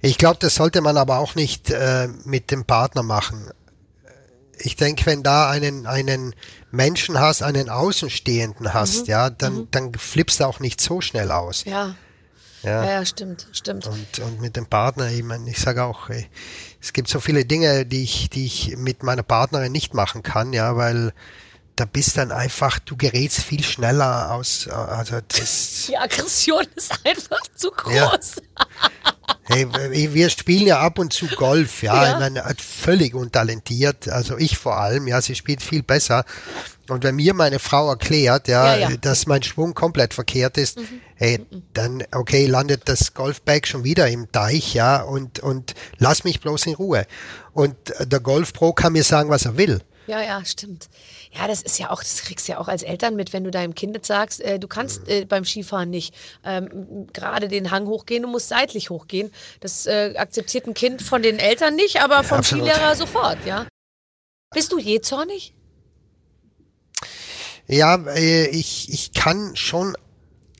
[0.00, 3.50] Ich glaube, das sollte man aber auch nicht äh, mit dem Partner machen.
[4.64, 6.34] Ich denke, wenn da einen, einen
[6.70, 11.64] Menschen hast, einen Außenstehenden hast, ja, dann, dann flippst du auch nicht so schnell aus.
[11.64, 11.94] Ja.
[12.62, 12.84] Ja.
[12.84, 13.86] Ja, ja stimmt, stimmt.
[13.86, 16.28] Und, und mit dem Partner, ich meine, ich sage auch, ey,
[16.80, 20.52] es gibt so viele Dinge, die ich, die ich mit meiner Partnerin nicht machen kann,
[20.52, 21.12] ja, weil
[21.76, 26.92] da bist dann einfach, du gerätst viel schneller aus, äh, also das, Die Aggression ist
[27.04, 27.94] einfach zu groß.
[27.94, 28.16] Ja.
[29.52, 32.02] Hey, wir spielen ja ab und zu Golf, ja.
[32.02, 32.12] Ja.
[32.14, 34.08] Ich meine, halt völlig untalentiert.
[34.08, 36.24] Also ich vor allem, ja, sie spielt viel besser.
[36.88, 38.96] Und wenn mir meine Frau erklärt, ja, Ja, ja.
[38.96, 40.78] dass mein Schwung komplett verkehrt ist,
[41.14, 41.40] hey,
[41.72, 46.66] dann, okay, landet das Golfbag schon wieder im Teich, ja, und, und lass mich bloß
[46.66, 47.06] in Ruhe.
[47.52, 49.80] Und der Golfpro kann mir sagen, was er will.
[50.06, 50.88] Ja, ja, stimmt.
[51.32, 53.50] Ja, das ist ja auch, das kriegst du ja auch als Eltern mit, wenn du
[53.50, 57.86] deinem Kind jetzt sagst, äh, du kannst äh, beim Skifahren nicht ähm, gerade den Hang
[57.86, 59.32] hochgehen, du musst seitlich hochgehen.
[59.60, 62.68] Das äh, akzeptiert ein Kind von den Eltern nicht, aber vom absolut.
[62.68, 63.66] Skilehrer sofort, ja.
[64.52, 65.54] Bist du je zornig?
[67.68, 69.94] Ja, äh, ich, ich kann schon,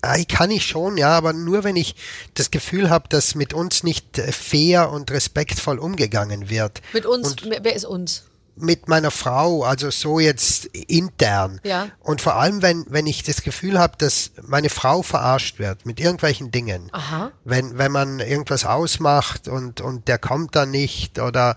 [0.04, 1.96] äh, ich kann ich schon, ja, aber nur wenn ich
[2.34, 6.80] das Gefühl habe, dass mit uns nicht äh, fair und respektvoll umgegangen wird.
[6.92, 8.24] Mit uns, Und wer ist uns?
[8.62, 11.60] Mit meiner Frau, also so jetzt intern.
[11.64, 11.88] Ja.
[12.00, 16.00] Und vor allem, wenn, wenn ich das Gefühl habe, dass meine Frau verarscht wird mit
[16.00, 16.88] irgendwelchen Dingen.
[16.92, 17.32] Aha.
[17.44, 21.56] Wenn, wenn man irgendwas ausmacht und, und der kommt dann nicht oder,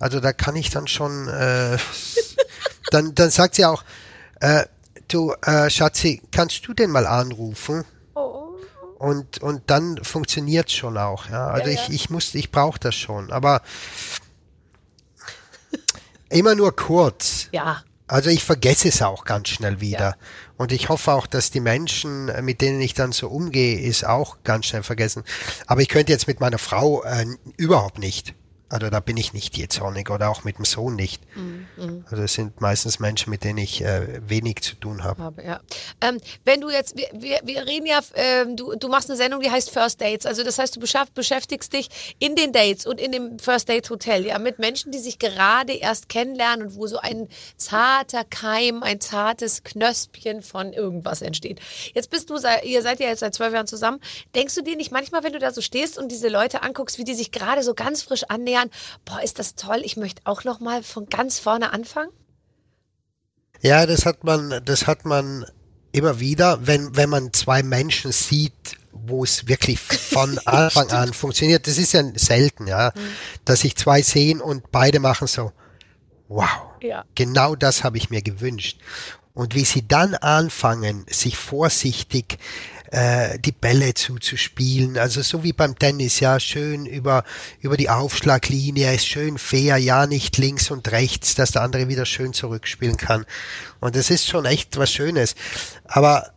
[0.00, 1.76] also da kann ich dann schon, äh,
[2.90, 3.84] dann, dann sagt sie auch,
[4.40, 4.64] äh,
[5.08, 7.84] du, äh, Schatzi, kannst du den mal anrufen?
[8.98, 11.48] Und, und dann funktioniert's schon auch, ja.
[11.48, 11.94] Also Ja, ich, ja.
[11.94, 13.30] ich muss, ich brauche das schon.
[13.30, 13.60] Aber
[16.28, 17.48] immer nur kurz.
[17.52, 17.82] Ja.
[18.08, 20.16] Also ich vergesse es auch ganz schnell wieder.
[20.56, 24.04] Und ich hoffe auch, dass die Menschen, äh, mit denen ich dann so umgehe, es
[24.04, 25.24] auch ganz schnell vergessen.
[25.66, 28.34] Aber ich könnte jetzt mit meiner Frau äh, überhaupt nicht.
[28.68, 31.22] Also da bin ich nicht je zornig oder auch mit dem Sohn nicht.
[32.10, 35.22] Also es sind meistens Menschen, mit denen ich äh, wenig zu tun habe.
[35.22, 35.60] habe, ja.
[36.00, 39.40] Ähm, wenn du jetzt, wir, wir, wir reden ja, ähm, du, du machst eine Sendung,
[39.40, 40.26] die heißt First Dates.
[40.26, 44.26] Also das heißt, du beschäftigst dich in den Dates und in dem First Date Hotel,
[44.26, 49.00] ja, mit Menschen, die sich gerade erst kennenlernen und wo so ein zarter Keim, ein
[49.00, 51.60] zartes Knöspchen von irgendwas entsteht.
[51.94, 54.00] Jetzt bist du, ihr seid ja jetzt seit zwölf Jahren zusammen.
[54.34, 57.04] Denkst du dir nicht manchmal, wenn du da so stehst und diese Leute anguckst, wie
[57.04, 58.55] die sich gerade so ganz frisch annähern,
[59.04, 62.10] boah, ist das toll, ich möchte auch noch mal von ganz vorne anfangen?
[63.60, 65.46] Ja, das hat man, das hat man
[65.92, 68.52] immer wieder, wenn, wenn man zwei Menschen sieht,
[68.92, 71.66] wo es wirklich von Anfang an funktioniert.
[71.66, 72.92] Das ist ja selten, ja,
[73.44, 75.52] dass sich zwei sehen und beide machen so,
[76.28, 76.48] wow,
[76.82, 77.04] Ja.
[77.14, 78.78] genau das habe ich mir gewünscht.
[79.32, 82.38] Und wie sie dann anfangen, sich vorsichtig
[82.90, 87.24] äh, die Bälle zuzuspielen, also so wie beim Tennis, ja, schön über,
[87.60, 92.06] über die Aufschlaglinie, ist schön fair, ja, nicht links und rechts, dass der andere wieder
[92.06, 93.26] schön zurückspielen kann.
[93.80, 95.34] Und das ist schon echt was Schönes.
[95.84, 96.32] Aber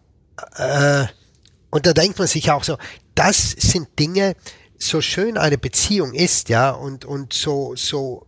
[0.56, 1.06] äh,
[1.70, 2.78] und da denkt man sich auch so,
[3.16, 4.36] das sind Dinge,
[4.78, 8.26] so schön eine Beziehung ist, ja, und, und so, so,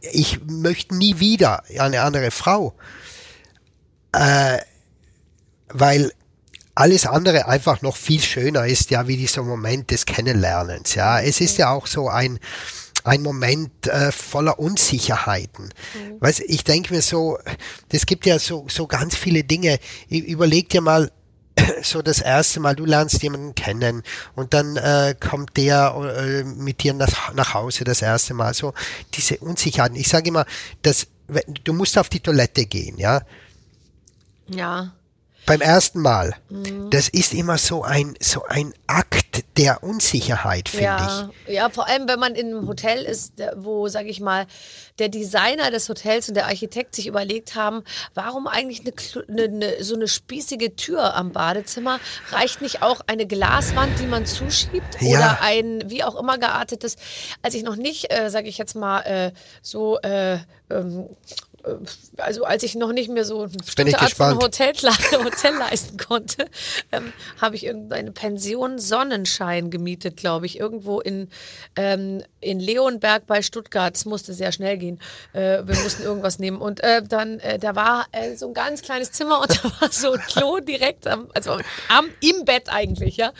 [0.00, 2.74] ich möchte nie wieder eine andere Frau,
[4.12, 4.58] äh,
[5.68, 6.12] weil
[6.74, 11.20] alles andere einfach noch viel schöner ist, ja, wie dieser Moment des Kennenlernens, ja.
[11.20, 12.38] Es ist ja auch so ein,
[13.04, 15.72] ein Moment äh, voller Unsicherheiten.
[16.20, 17.38] Weißt, ich denke mir so,
[17.90, 19.78] das gibt ja so, so ganz viele Dinge.
[20.08, 21.12] Überleg dir mal,
[21.82, 24.02] so das erste Mal, du lernst jemanden kennen
[24.34, 28.54] und dann äh, kommt der äh, mit dir nach, nach Hause das erste Mal.
[28.54, 28.74] So
[29.12, 29.96] diese Unsicherheiten.
[29.96, 30.46] Ich sage immer,
[30.82, 31.06] dass,
[31.62, 33.22] du musst auf die Toilette gehen, ja
[34.48, 34.92] Ja.
[35.46, 36.34] Beim ersten Mal,
[36.90, 42.08] das ist immer so ein, so ein Akt der Unsicherheit, finde Ja, ja, vor allem,
[42.08, 44.46] wenn man in einem Hotel ist, wo, sage ich mal,
[44.98, 47.82] der Designer des Hotels und der Architekt sich überlegt haben,
[48.14, 48.92] warum eigentlich eine,
[49.28, 52.00] eine, eine, so eine spießige Tür am Badezimmer?
[52.30, 55.00] Reicht nicht auch eine Glaswand, die man zuschiebt?
[55.00, 55.18] Ja.
[55.18, 56.96] Oder ein wie auch immer geartetes,
[57.42, 60.38] als ich noch nicht, äh, sage ich jetzt mal, äh, so äh,
[60.70, 61.53] ähm, äh,
[62.18, 64.42] also als ich noch nicht mehr so eine Bin ich bestimmte Art von gespannt.
[64.42, 64.74] Hotel,
[65.24, 66.48] Hotel leisten konnte,
[66.92, 71.28] ähm, habe ich irgendeine Pension Sonnenschein gemietet, glaube ich, irgendwo in,
[71.76, 73.96] ähm, in Leonberg bei Stuttgart.
[73.96, 75.00] Es musste sehr schnell gehen.
[75.32, 76.58] Äh, wir mussten irgendwas nehmen.
[76.58, 79.90] Und äh, dann, äh, da war äh, so ein ganz kleines Zimmer und da war
[79.90, 83.32] so ein Klo direkt am, also am, im Bett eigentlich, ja.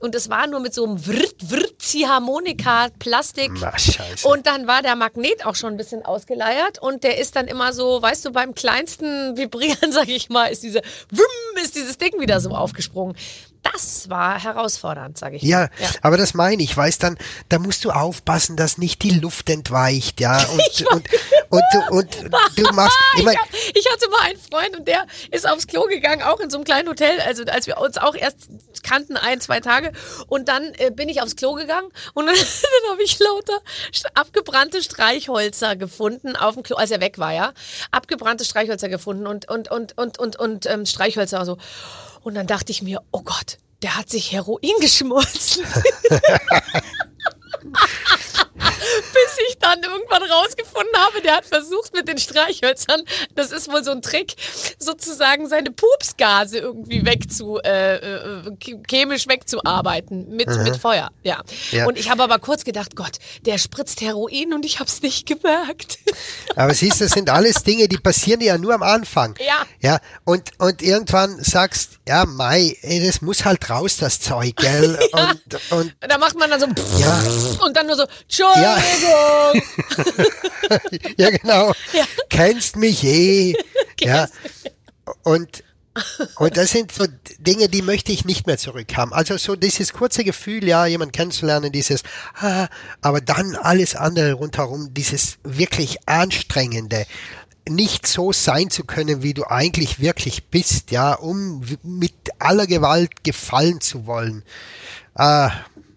[0.00, 3.50] Und es war nur mit so einem Wirt, Wirt, Ziehharmonika, Plastik.
[3.60, 4.26] Na, scheiße.
[4.26, 7.71] Und dann war der Magnet auch schon ein bisschen ausgeleiert und der ist dann immer
[7.72, 12.20] so, weißt du, beim kleinsten Vibrieren, sag ich mal, ist diese, Wum, ist dieses Ding
[12.20, 13.16] wieder so aufgesprungen.
[13.62, 15.70] Das war herausfordernd, sag ich Ja, mal.
[16.02, 17.16] aber das meine ich, weißt dann,
[17.48, 20.36] da musst du aufpassen, dass nicht die Luft entweicht, ja.
[20.52, 21.08] Und, und,
[21.50, 22.16] und, du- und
[22.56, 25.82] du machst, ich mein, ich, ich hatte mal einen Freund und der ist aufs Klo
[25.84, 28.48] gegangen, auch in so einem kleinen Hotel, also als wir uns auch erst
[28.82, 29.92] kannten, ein, zwei Tage.
[30.28, 33.58] Und dann äh, bin ich aufs Klo gegangen und dann, dann habe ich lauter
[34.14, 37.52] abgebrannte Streichhölzer gefunden auf dem Klo, als er weg war, ja.
[37.90, 41.58] Abgebrannte Streichhölzer gefunden und, und, und, und, und, und ähm, Streichhölzer so.
[42.22, 45.64] Und dann dachte ich mir, oh Gott, der hat sich Heroin geschmolzen.
[48.52, 53.02] Bis ich dann irgendwann rausgefunden habe, der hat versucht mit den Streichhölzern,
[53.34, 54.34] das ist wohl so ein Trick,
[54.78, 58.56] sozusagen seine Pupsgase irgendwie wegzu, äh, äh,
[58.88, 61.10] chemisch wegzuarbeiten mit, mit Feuer.
[61.22, 61.42] Ja.
[61.70, 61.86] Ja.
[61.86, 65.26] Und ich habe aber kurz gedacht, Gott, der spritzt Heroin und ich habe es nicht
[65.26, 65.98] gemerkt.
[66.56, 69.34] aber siehst du, das sind alles Dinge, die passieren ja nur am Anfang.
[69.38, 69.62] Ja.
[69.80, 74.98] Ja, und, und irgendwann sagst, ja, Mai, ey, das muss halt raus, das Zeug, gell?
[75.12, 76.66] Und, und Da macht man dann so
[76.98, 77.22] Ja.
[77.64, 78.62] und dann nur so, Entschuldigung.
[78.62, 79.51] ja,
[81.16, 81.72] genau.
[81.92, 82.04] Ja.
[82.30, 83.54] Kennst mich eh.
[84.00, 84.28] ja.
[85.22, 85.64] Und,
[86.36, 87.06] und das sind so
[87.38, 89.12] Dinge, die möchte ich nicht mehr zurückhaben.
[89.12, 92.02] Also so dieses kurze Gefühl, ja, jemanden kennenzulernen, dieses,
[92.36, 92.68] ah,
[93.00, 97.06] aber dann alles andere rundherum, dieses wirklich anstrengende,
[97.68, 103.22] nicht so sein zu können, wie du eigentlich wirklich bist, ja, um mit aller Gewalt
[103.24, 104.42] gefallen zu wollen.
[105.14, 105.52] Ah,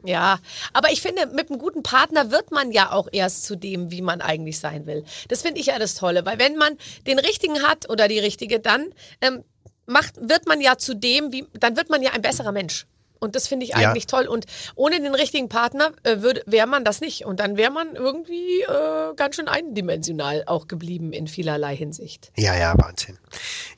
[0.08, 0.40] Ja,
[0.74, 4.02] aber ich finde, mit einem guten Partner wird man ja auch erst zu dem, wie
[4.02, 5.04] man eigentlich sein will.
[5.30, 8.60] Das finde ich ja das Tolle, weil wenn man den richtigen hat oder die richtige,
[8.60, 9.44] dann ähm,
[9.86, 12.86] macht, wird man ja zu dem, wie, dann wird man ja ein besserer Mensch.
[13.20, 13.78] Und das finde ich Ja.
[13.78, 14.28] eigentlich toll.
[14.28, 17.26] Und ohne den richtigen Partner äh, wäre man das nicht.
[17.26, 22.32] Und dann wäre man irgendwie äh, ganz schön eindimensional auch geblieben in vielerlei Hinsicht.
[22.38, 23.18] Ja, ja, Wahnsinn.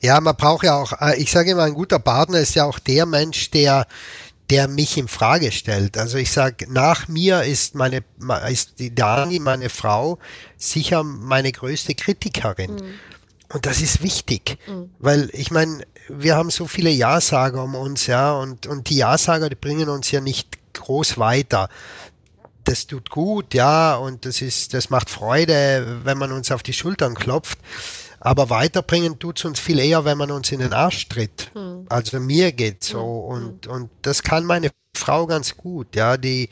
[0.02, 2.78] Ja, man braucht ja auch, äh, ich sage immer, ein guter Partner ist ja auch
[2.80, 3.86] der Mensch, der
[4.50, 5.98] der mich in Frage stellt.
[5.98, 8.02] Also ich sage, nach mir ist meine
[8.50, 10.18] ist die Dani, meine Frau,
[10.56, 12.76] sicher meine größte Kritikerin.
[13.50, 14.58] Und das ist wichtig,
[14.98, 19.48] weil ich meine, wir haben so viele Ja-Sager um uns, ja, und, und die Ja-Sager,
[19.48, 21.68] die bringen uns ja nicht groß weiter
[22.68, 26.74] das tut gut, ja, und das ist, das macht Freude, wenn man uns auf die
[26.74, 27.58] Schultern klopft.
[28.20, 31.50] Aber weiterbringen tut's uns viel eher, wenn man uns in den Arsch tritt.
[31.88, 36.48] Also mir geht's so und, und das kann meine Frau ganz gut, ja, die,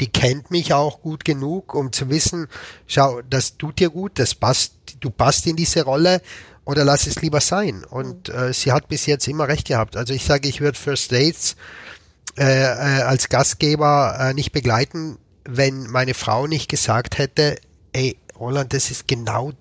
[0.00, 2.48] die kennt mich auch gut genug, um zu wissen,
[2.86, 6.22] schau, das tut dir gut, das passt, du passt in diese Rolle
[6.64, 7.84] oder lass es lieber sein.
[7.84, 9.96] Und äh, sie hat bis jetzt immer recht gehabt.
[9.96, 11.56] Also ich sage, ich würde First Dates
[12.38, 17.56] äh, äh, als Gastgeber äh, nicht begleiten, wenn meine Frau nicht gesagt hätte,
[17.92, 19.52] ey, Roland, das ist genau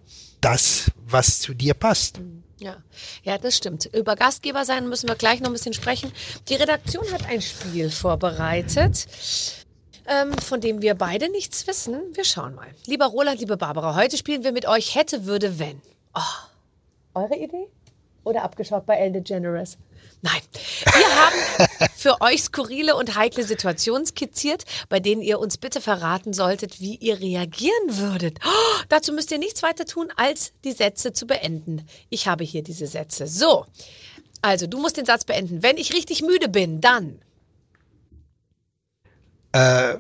[0.42, 2.22] das, was zu dir passt.
[2.60, 2.78] Ja,
[3.24, 3.86] ja, das stimmt.
[3.94, 6.12] Über Gastgeber sein müssen wir gleich noch ein bisschen sprechen.
[6.50, 9.08] Die Redaktion hat ein Spiel vorbereitet,
[10.06, 12.02] ähm, von dem wir beide nichts wissen.
[12.14, 12.68] Wir schauen mal.
[12.86, 15.82] Lieber Roland, liebe Barbara, heute spielen wir mit euch Hätte, Würde, Wenn.
[16.14, 16.22] Oh.
[17.14, 17.68] Eure Idee?
[18.24, 19.78] Oder abgeschaut bei Ellen DeGeneres?
[20.22, 20.42] Nein.
[20.84, 26.34] Wir haben für euch skurrile und heikle Situationen skizziert, bei denen ihr uns bitte verraten
[26.34, 28.40] solltet, wie ihr reagieren würdet.
[28.46, 31.86] Oh, dazu müsst ihr nichts weiter tun, als die Sätze zu beenden.
[32.10, 33.28] Ich habe hier diese Sätze.
[33.28, 33.66] So.
[34.42, 35.64] Also, du musst den Satz beenden.
[35.64, 37.22] Wenn ich richtig müde bin, dann.
[39.52, 39.96] Äh,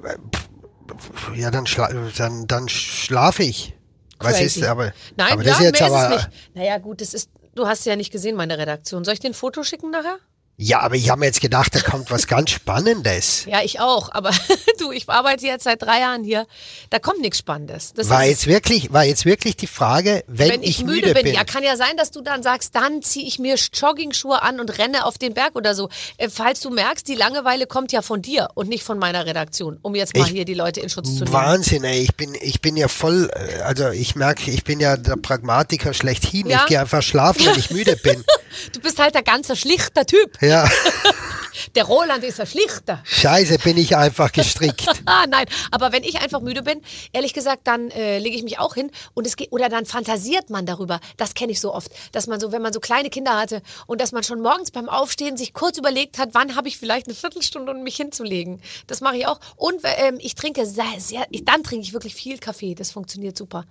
[1.35, 3.73] ja, dann, schla dann, dann schlafe ich.
[4.19, 4.59] Was Crazy.
[4.59, 6.55] ist, aber, Nein, aber ja, das ist jetzt aber, ist es nicht.
[6.55, 7.29] Naja, gut, das ist.
[7.59, 9.03] Du hast ja nicht gesehen, meine Redaktion.
[9.03, 10.17] Soll ich dir ein Foto schicken nachher?
[10.61, 13.45] Ja, aber ich habe mir jetzt gedacht, da kommt was ganz Spannendes.
[13.49, 14.09] Ja, ich auch.
[14.11, 14.31] Aber
[14.79, 16.45] du, ich arbeite jetzt seit drei Jahren hier.
[16.89, 17.93] Da kommt nichts Spannendes.
[17.93, 21.33] Das War jetzt wirklich, war jetzt wirklich die Frage, wenn, wenn ich, müde, bin.
[21.33, 24.77] Ja, kann ja sein, dass du dann sagst, dann ziehe ich mir Joggingschuhe an und
[24.77, 25.89] renne auf den Berg oder so.
[26.17, 29.79] Äh, falls du merkst, die Langeweile kommt ja von dir und nicht von meiner Redaktion,
[29.81, 31.33] um jetzt mal Ich- hier die Leute in Schutz zu nehmen.
[31.33, 32.01] Wahnsinn, ey.
[32.01, 35.93] Ich bin, ich bin ja voll, äh, also ich merke, ich bin ja der Pragmatiker
[35.93, 36.47] schlechthin.
[36.49, 36.59] Ja.
[36.61, 38.23] Ich gehe einfach schlafen, wenn ich müde bin.
[38.73, 40.41] Du bist halt der ganze schlichter Typ.
[40.41, 40.48] Ja.
[40.49, 40.67] Yeah.
[41.75, 43.01] Der Roland ist ein Schlichter.
[43.05, 44.85] Scheiße, bin ich einfach gestrickt.
[45.05, 46.81] Ah, nein, aber wenn ich einfach müde bin,
[47.13, 50.49] ehrlich gesagt, dann äh, lege ich mich auch hin und es geht oder dann fantasiert
[50.51, 50.99] man darüber.
[51.17, 53.99] Das kenne ich so oft, dass man so, wenn man so kleine Kinder hatte und
[54.01, 57.15] dass man schon morgens beim Aufstehen sich kurz überlegt hat, wann habe ich vielleicht eine
[57.15, 58.61] Viertelstunde, um mich hinzulegen.
[58.87, 59.39] Das mache ich auch.
[59.55, 62.75] Und ähm, ich trinke sehr, sehr, ich, dann trinke ich wirklich viel Kaffee.
[62.75, 63.65] Das funktioniert super.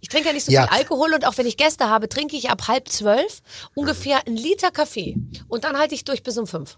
[0.00, 0.66] Ich trinke ja nicht so Ja.
[0.68, 3.42] viel Alkohol und auch wenn ich Gäste habe, trinke ich ab halb zwölf
[3.74, 5.16] ungefähr einen Liter Kaffee
[5.48, 6.76] und dann halte ich durch bis um fünf.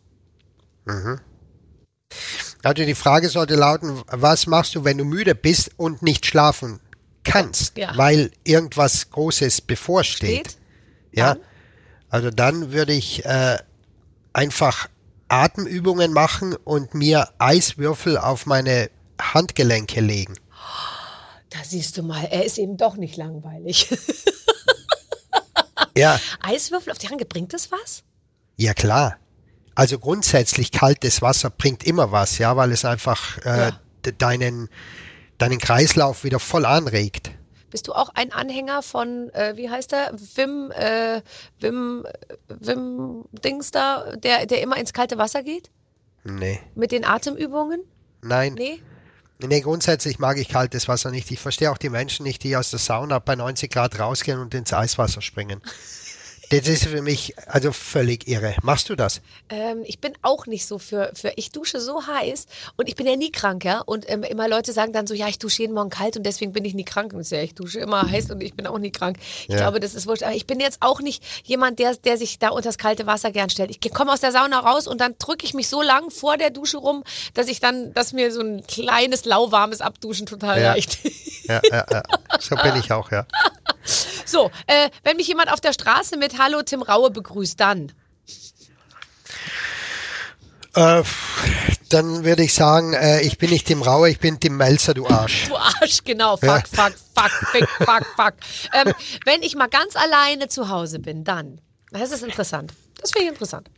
[2.62, 6.80] Also die Frage sollte lauten, was machst du, wenn du müde bist und nicht schlafen
[7.24, 7.96] kannst, Ja.
[7.96, 10.52] weil irgendwas Großes bevorsteht?
[10.52, 10.58] Steht?
[11.12, 11.34] Ja.
[11.34, 11.44] Dann?
[12.08, 13.58] Also dann würde ich äh,
[14.32, 14.88] einfach
[15.28, 20.34] Atemübungen machen und mir Eiswürfel auf meine Handgelenke legen.
[21.50, 23.88] Da siehst du mal, er ist eben doch nicht langweilig.
[25.96, 28.02] Ja, Eiswürfel auf die Hand, bringt das was?
[28.56, 29.16] ja klar.
[29.76, 33.80] Also grundsätzlich kaltes Wasser bringt immer was, ja, weil es einfach äh, Ja.
[34.04, 34.68] de- deinen
[35.38, 37.30] deinen Kreislauf wieder voll anregt.
[37.70, 41.20] Bist du auch ein Anhänger von, äh, wie heißt er, Wim, äh,
[41.60, 42.06] Wim,
[42.48, 45.70] Wim Dings da, der, der immer ins kalte Wasser geht?
[46.24, 46.58] Nee.
[46.74, 47.82] Mit den Atemübungen?
[48.22, 48.54] Nein.
[48.54, 48.80] Nee?
[49.40, 51.30] Nee, grundsätzlich mag ich kaltes Wasser nicht.
[51.30, 54.54] Ich verstehe auch die Menschen nicht, die aus der Sauna bei 90 Grad rausgehen und
[54.54, 55.60] ins Eiswasser springen.
[56.50, 58.54] Das ist für mich also völlig irre.
[58.62, 59.20] Machst du das?
[59.48, 63.04] Ähm, ich bin auch nicht so für, für, ich dusche so heiß und ich bin
[63.06, 63.80] ja nie krank, ja.
[63.80, 66.52] Und ähm, immer Leute sagen dann so, ja, ich dusche jeden Morgen kalt und deswegen
[66.52, 67.12] bin ich nie krank.
[67.14, 69.18] Und ja, ich dusche immer heiß und ich bin auch nie krank.
[69.42, 69.56] Ich Ja.
[69.56, 70.22] glaube, das ist wurscht.
[70.22, 73.32] Aber ich bin jetzt auch nicht jemand, der, der sich da unter das kalte Wasser
[73.32, 73.70] gern stellt.
[73.70, 76.50] Ich komme aus der Sauna raus und dann drücke ich mich so lang vor der
[76.50, 77.02] Dusche rum,
[77.34, 80.70] dass ich dann, dass mir so ein kleines lauwarmes Abduschen total Ja.
[80.72, 80.98] reicht.
[81.48, 82.02] Ja, ja, ja.
[82.40, 83.26] So bin ich auch, ja.
[84.24, 87.92] So, äh, wenn mich jemand auf der Straße mit Hallo Tim Raue begrüßt, dann.
[90.74, 91.02] Äh,
[91.88, 95.06] dann würde ich sagen, äh, ich bin nicht Tim Rauer, ich bin Tim Melzer, du
[95.06, 95.46] Arsch.
[95.48, 96.36] Du Arsch, genau.
[96.36, 96.60] Fuck, Ja.
[96.60, 98.34] fuck, fuck, fuck, fuck, fuck.
[98.74, 98.92] Ähm,
[99.24, 101.60] wenn ich mal ganz alleine zu Hause bin, dann.
[101.92, 102.72] Das ist interessant.
[103.00, 103.70] Das finde ich interessant.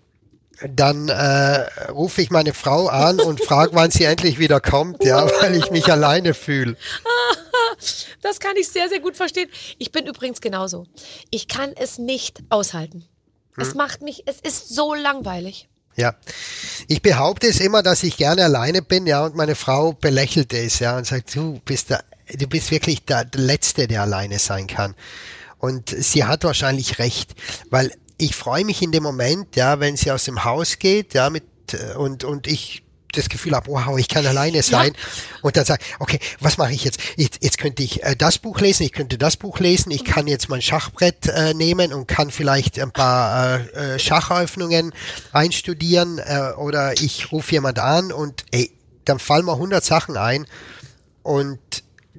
[0.67, 5.25] Dann äh, rufe ich meine Frau an und frage, wann sie endlich wieder kommt, ja,
[5.41, 6.77] weil ich mich alleine fühle.
[8.23, 9.49] Das kann ich sehr, sehr gut verstehen.
[9.79, 10.87] Ich bin übrigens genauso.
[11.31, 13.05] Ich kann es nicht aushalten.
[13.57, 15.69] Es macht mich, es ist so langweilig.
[15.97, 16.15] Ja.
[16.87, 20.79] Ich behaupte es immer, dass ich gerne alleine bin, ja, und meine Frau belächelt es,
[20.79, 24.95] ja, und sagt, du bist der, du bist wirklich der Letzte, der alleine sein kann.
[25.59, 27.35] Und sie hat wahrscheinlich recht,
[27.71, 31.31] weil ich freue mich in dem Moment, ja, wenn sie aus dem Haus geht, ja,
[31.31, 34.93] mit, äh, und, und ich das Gefühl habe, wow, ich kann alleine sein
[35.43, 37.01] und dann sage, okay, was mache ich jetzt?
[37.17, 37.43] jetzt?
[37.43, 40.49] Jetzt könnte ich äh, das Buch lesen, ich könnte das Buch lesen, ich kann jetzt
[40.49, 44.93] mein Schachbrett äh, nehmen und kann vielleicht ein paar äh, äh, Schacheröffnungen
[45.33, 48.71] einstudieren äh, oder ich rufe jemand an und ey,
[49.05, 50.47] dann fallen mir 100 Sachen ein
[51.23, 51.59] und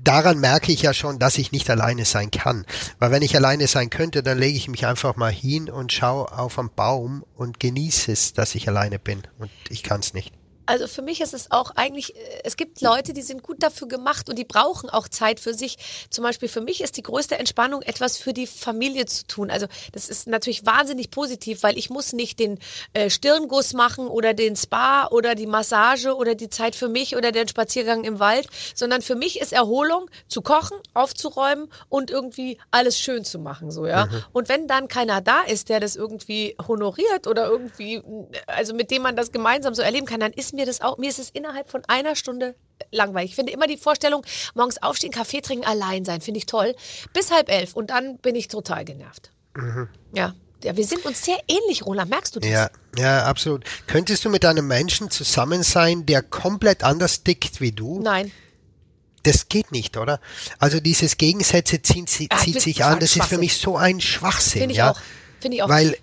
[0.03, 2.65] daran merke ich ja schon, dass ich nicht alleine sein kann.
[2.99, 6.31] Weil wenn ich alleine sein könnte, dann lege ich mich einfach mal hin und schaue
[6.37, 10.38] auf einen Baum und genieße es, dass ich alleine bin und ich kann es nicht.
[10.69, 13.87] Also für mich ist es auch eigentlich, äh, es gibt Leute, die sind gut dafür
[13.87, 15.77] gemacht und die brauchen auch Zeit für sich.
[16.11, 19.49] Zum Beispiel für mich ist die größte Entspannung, etwas für die Familie zu tun.
[19.49, 22.59] Also das ist natürlich wahnsinnig positiv, weil ich muss nicht den
[22.93, 27.31] äh, Stirnguss machen oder den Spa oder die Massage oder die Zeit für mich oder
[27.31, 32.99] den Spaziergang im Wald, sondern für mich ist Erholung zu kochen, aufzuräumen und irgendwie alles
[32.99, 34.07] schön zu machen, so ja.
[34.33, 38.03] Und wenn dann keiner da ist, der das irgendwie honoriert oder irgendwie,
[38.45, 41.09] also mit dem man das gemeinsam so erleben kann, dann ist mir das auch, mir
[41.09, 42.55] ist es innerhalb von einer Stunde
[42.91, 43.31] langweilig.
[43.31, 46.75] Ich finde immer die Vorstellung, morgens aufstehen, Kaffee trinken, allein sein, finde ich toll.
[47.13, 49.31] Bis halb elf und dann bin ich total genervt.
[50.13, 50.33] Ja.
[50.61, 52.09] Ja, wir sind uns sehr ähnlich, Roland.
[52.09, 52.49] Merkst du das?
[52.49, 53.63] Ja, ja, absolut.
[53.87, 58.01] Könntest du mit einem Menschen zusammen sein, der komplett anders tickt wie du?
[58.01, 58.29] Nein.
[59.23, 60.19] Das geht nicht, oder?
[60.59, 62.99] Also dieses Gegensätze zieht, Ah, ich zieht find- sich an.
[62.99, 64.91] Das ist für mich so ein Schwachsinn, Finde ich ja.
[64.91, 64.99] auch.
[65.39, 65.69] Finde ich auch.
[65.69, 65.97] Weil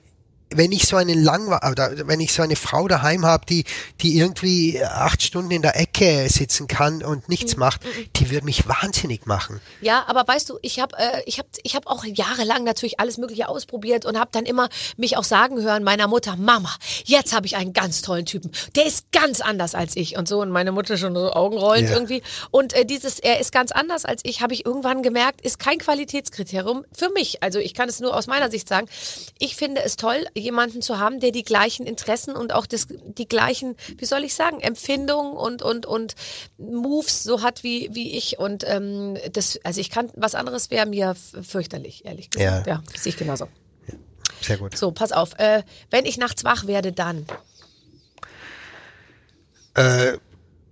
[0.50, 3.64] wenn ich so einen langwe oder wenn ich so eine Frau daheim habe, die
[4.00, 7.24] die irgendwie acht Stunden in der Ecke sitzen kann und Mhm.
[7.28, 7.80] nichts macht,
[8.16, 9.60] die wird mich wahnsinnig machen.
[9.80, 13.18] Ja, aber weißt du, ich habe äh, ich hab, ich hab auch jahrelang natürlich alles
[13.18, 16.72] Mögliche ausprobiert und habe dann immer mich auch sagen hören meiner Mutter, Mama,
[17.04, 18.50] jetzt habe ich einen ganz tollen Typen.
[18.76, 20.40] Der ist ganz anders als ich und so.
[20.40, 21.94] Und meine Mutter schon so Augenrollend Ja.
[21.96, 22.22] irgendwie.
[22.50, 25.78] Und äh, dieses, er ist ganz anders als ich, habe ich irgendwann gemerkt, ist kein
[25.78, 27.42] Qualitätskriterium für mich.
[27.42, 28.86] Also ich kann es nur aus meiner Sicht sagen.
[29.38, 33.28] Ich finde es toll, jemanden zu haben, der die gleichen Interessen und auch das, die
[33.28, 36.14] gleichen, wie soll ich sagen, Empfindungen und, und, und
[36.58, 38.38] Moves so hat wie, wie ich.
[38.38, 42.66] Und ähm, das, also ich kann, was anderes wäre mir fürchterlich, ehrlich gesagt.
[42.66, 42.74] Ja.
[42.74, 43.48] Ja, sehe ich genauso.
[44.40, 44.76] Sehr gut.
[44.76, 45.38] So, pass auf.
[45.38, 47.26] Äh, wenn ich nachts wach werde, dann.
[49.74, 50.18] Äh,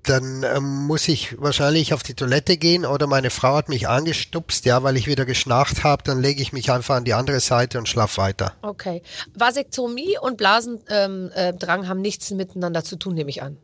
[0.05, 4.65] dann ähm, muss ich wahrscheinlich auf die Toilette gehen oder meine Frau hat mich angestupst,
[4.65, 7.79] ja, weil ich wieder geschnarcht habe, dann lege ich mich einfach an die andere Seite
[7.79, 8.53] und schlaf weiter.
[8.63, 9.03] Okay.
[9.35, 13.57] Vasektomie und Blasendrang äh, Drang haben nichts miteinander zu tun, nehme ich an.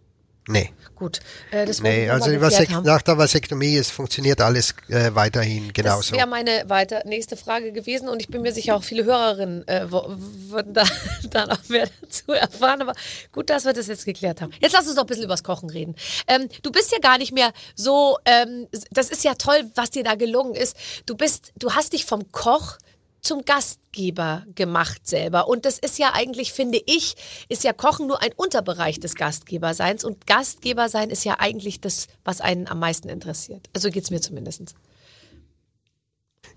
[0.51, 0.73] Nee.
[0.97, 1.21] Gut.
[1.51, 2.85] Äh, das Nee, also die Vasek haben.
[2.85, 6.15] nach der Vasektomie es funktioniert alles äh, weiterhin Das genauso.
[6.15, 9.91] wäre meine weiter nächste Frage gewesen und ich bin mir sicher, auch viele Hörerinnen äh,
[9.91, 10.85] würden da
[11.31, 12.83] dann auch mehr dazu erfahren.
[12.83, 12.93] Aber
[13.33, 14.53] gut, dass wir das jetzt geklärt haben.
[14.61, 15.95] Jetzt lass uns noch ein bisschen übers Kochen reden.
[16.27, 20.05] Ähm, du bist ja gar nicht mehr so, ähm, das ist ja toll, was dir
[20.05, 20.77] da gelungen ist.
[21.07, 22.77] Du bist, du hast dich vom Koch
[23.21, 25.49] zum Gastgeber gemacht selber.
[25.49, 27.17] Und das ist ja eigentlich, finde ich,
[27.49, 30.05] ist ja Kochen nur ein Unterbereich des Gastgeberseins.
[30.05, 33.69] Und Gastgebersein ist ja eigentlich das, was einen am meisten interessiert.
[33.75, 34.75] Also geht's mir zumindest.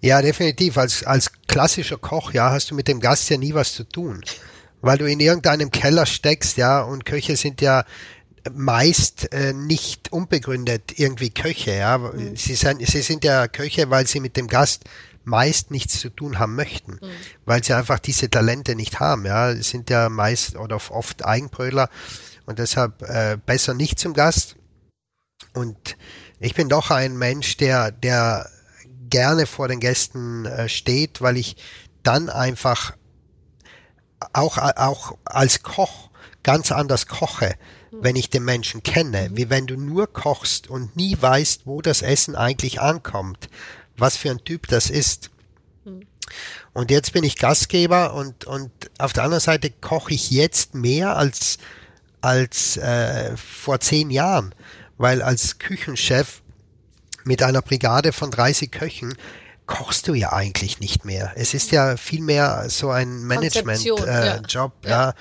[0.01, 0.78] Ja, definitiv.
[0.78, 4.24] Als, als klassischer Koch, ja, hast du mit dem Gast ja nie was zu tun.
[4.82, 7.86] Weil du in irgendeinem Keller steckst, ja, und Köche sind ja
[8.52, 12.12] meist äh, nicht unbegründet irgendwie Köche, ja.
[12.36, 14.84] Sie, sind, sie sind ja Köche, weil sie mit dem Gast
[15.24, 17.00] meist nichts zu tun haben möchten,
[17.46, 19.54] weil sie einfach diese Talente nicht haben, ja.
[19.56, 21.89] Sie sind ja meist oder oft Eigenbrötler
[22.46, 24.58] und deshalb äh, besser nicht zum Gast.
[25.54, 25.98] Und
[26.39, 28.50] ich bin doch ein Mensch, der, der
[29.10, 31.56] gerne vor den Gästen äh, steht, weil ich
[32.02, 32.96] dann einfach
[34.34, 36.10] auch, auch als Koch
[36.44, 37.56] ganz anders koche,
[38.02, 42.02] wenn ich den Menschen kenne, wie wenn du nur kochst und nie weißt, wo das
[42.02, 43.50] Essen eigentlich ankommt,
[43.98, 45.30] was für ein Typ das ist.
[46.74, 51.16] Und jetzt bin ich Gastgeber und, und auf der anderen Seite koche ich jetzt mehr
[51.18, 51.60] als,
[52.22, 54.56] als äh, vor zehn Jahren,
[54.98, 56.41] weil als Küchenchef
[57.24, 59.16] mit einer Brigade von 30 Köchen
[59.66, 61.32] kochst du ja eigentlich nicht mehr.
[61.36, 64.36] Es ist ja vielmehr so ein Management-Job, ja.
[64.36, 65.14] äh, Job, ja.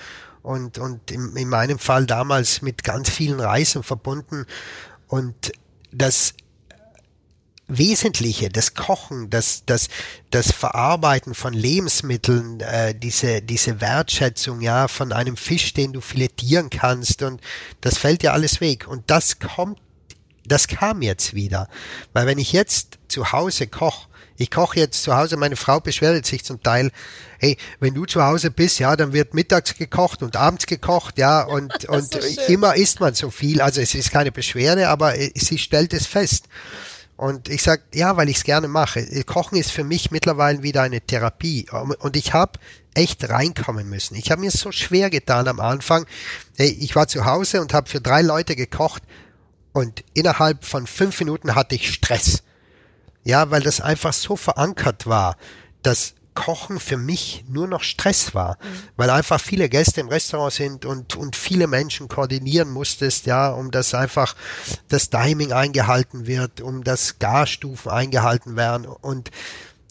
[0.43, 4.47] Und, und in, in meinem Fall damals mit ganz vielen Reisen verbunden.
[5.07, 5.53] Und
[5.93, 6.35] das
[7.69, 9.89] Wesentliche, das Kochen, das, das,
[10.31, 16.71] das Verarbeiten von Lebensmitteln, äh, diese, diese Wertschätzung, ja, von einem Fisch, den du filetieren
[16.71, 17.41] kannst und
[17.81, 18.87] das fällt ja alles weg.
[18.89, 19.81] Und das kommt,
[20.45, 21.69] das kam jetzt wieder.
[22.13, 24.09] Weil wenn ich jetzt zu Hause koche,
[24.43, 26.91] ich koche jetzt zu Hause, meine Frau beschwert sich zum Teil,
[27.39, 31.43] hey, wenn du zu Hause bist, ja, dann wird mittags gekocht und abends gekocht, ja,
[31.47, 32.15] und, und
[32.49, 33.61] immer isst man so viel.
[33.61, 36.49] Also es ist keine Beschwerde, aber sie stellt es fest.
[37.17, 39.07] Und ich sag ja, weil ich es gerne mache.
[39.25, 41.67] Kochen ist für mich mittlerweile wieder eine Therapie.
[42.01, 42.59] Und ich habe
[42.95, 44.17] echt reinkommen müssen.
[44.17, 46.07] Ich habe mir so schwer getan am Anfang.
[46.57, 49.05] Hey, Ich war zu Hause und habe für drei Leute gekocht
[49.73, 52.43] und innerhalb von fünf Minuten hatte ich Stress.
[53.25, 55.37] Ja, weil das einfach so verankert war,
[55.83, 58.57] dass Kochen für mich nur noch Stress war,
[58.97, 63.71] weil einfach viele Gäste im Restaurant sind und, und viele Menschen koordinieren musstest, ja, um
[63.71, 64.35] das einfach
[64.89, 68.87] das Timing eingehalten wird, um das Garstufen eingehalten werden.
[68.87, 69.31] Und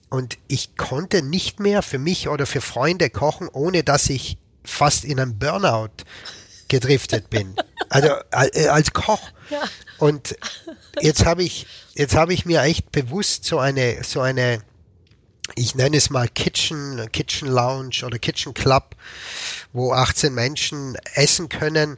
[0.10, 5.06] und ich konnte nicht mehr für mich oder für Freunde kochen, ohne dass ich fast
[5.06, 6.04] in einen Burnout
[6.72, 7.54] gedriftet bin.
[7.90, 9.22] Also äh, als Koch.
[9.98, 10.38] Und
[11.02, 14.64] jetzt habe ich jetzt habe ich mir echt bewusst so eine so eine
[15.56, 18.96] ich nenne es mal Kitchen, Kitchen Lounge oder Kitchen Club,
[19.74, 21.98] wo 18 Menschen essen können,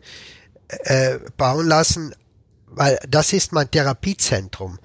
[0.69, 2.15] äh, bauen lassen,
[2.65, 4.80] weil das ist mein Therapiezentrum.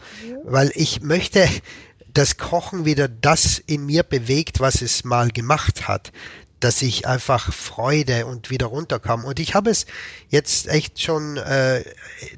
[0.45, 1.49] Weil ich möchte,
[2.13, 6.13] dass Kochen wieder das in mir bewegt, was es mal gemacht hat.
[6.61, 9.25] Dass ich einfach Freude und wieder runterkomme.
[9.27, 9.87] Und ich habe es
[10.29, 11.85] jetzt echt schon äh,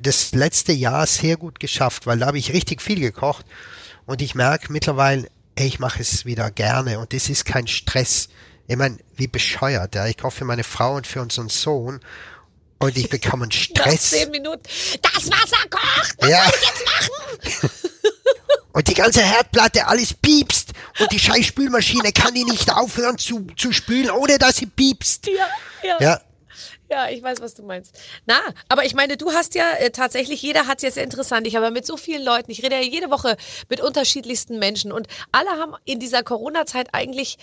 [0.01, 3.47] das letzte Jahr sehr gut geschafft, weil da habe ich richtig viel gekocht.
[4.07, 8.29] Und ich merke mittlerweile, ey, ich mache es wieder gerne und es ist kein Stress.
[8.66, 10.07] Ich meine, wie bescheuert, ja.
[10.07, 12.01] Ich koche für meine Frau und für unseren Sohn
[12.79, 14.11] und ich bekomme einen Nach Stress.
[14.11, 14.62] zehn Minuten.
[15.03, 16.14] Das Wasser kocht!
[16.18, 16.45] Was Ja.
[16.45, 17.71] soll ich jetzt machen?
[18.73, 20.73] Und die ganze Herdplatte, alles piepst.
[21.01, 25.27] Und die scheiß Spülmaschine kann die nicht aufhören zu, zu spülen, ohne dass sie piepst.
[25.27, 25.49] Ja,
[25.83, 25.97] ja.
[26.01, 26.21] Ja,
[26.91, 27.97] Ja, ich weiß, was du meinst.
[28.27, 31.47] Na, aber ich meine, du hast ja äh, tatsächlich, jeder hat es jetzt interessant.
[31.47, 33.37] Ich habe mit so vielen Leuten, ich rede ja jede Woche
[33.68, 37.39] mit unterschiedlichsten Menschen und alle haben in dieser Corona-Zeit eigentlich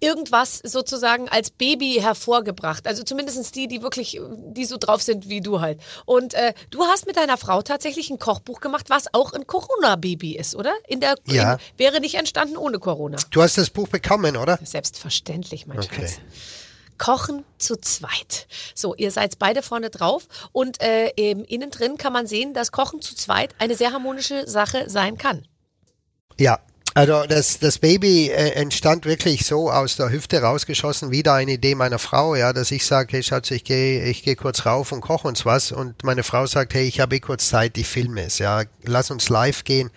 [0.00, 2.86] irgendwas sozusagen als Baby hervorgebracht.
[2.86, 4.20] Also zumindestens die, die wirklich,
[4.52, 5.80] die so drauf sind wie du halt.
[6.06, 10.36] Und äh, du hast mit deiner Frau tatsächlich ein Kochbuch gemacht, was auch ein Corona-Baby
[10.36, 10.72] ist, oder?
[10.86, 11.54] In der Ja.
[11.54, 13.18] in, wäre nicht entstanden ohne Corona.
[13.30, 14.58] du hast das Buch bekommen, oder?
[14.62, 16.02] Selbstverständlich, mein Okay.
[16.06, 16.18] Schatz.
[16.98, 18.48] Kochen zu zweit.
[18.74, 22.72] So, ihr seid beide vorne drauf und äh, eben innen drin kann man sehen, dass
[22.72, 25.46] Kochen zu zweit eine sehr harmonische Sache sein kann.
[26.40, 26.58] Ja,
[26.98, 31.76] Also das, das Baby äh, entstand wirklich so aus der Hüfte rausgeschossen, wieder eine Idee
[31.76, 35.00] meiner Frau, ja, dass ich sage, hey Schatz, ich gehe ich geh kurz rauf und
[35.00, 38.24] koche uns was und meine Frau sagt, hey, ich habe eh kurz Zeit, ich filme
[38.24, 39.90] es, ja, lass uns live gehen,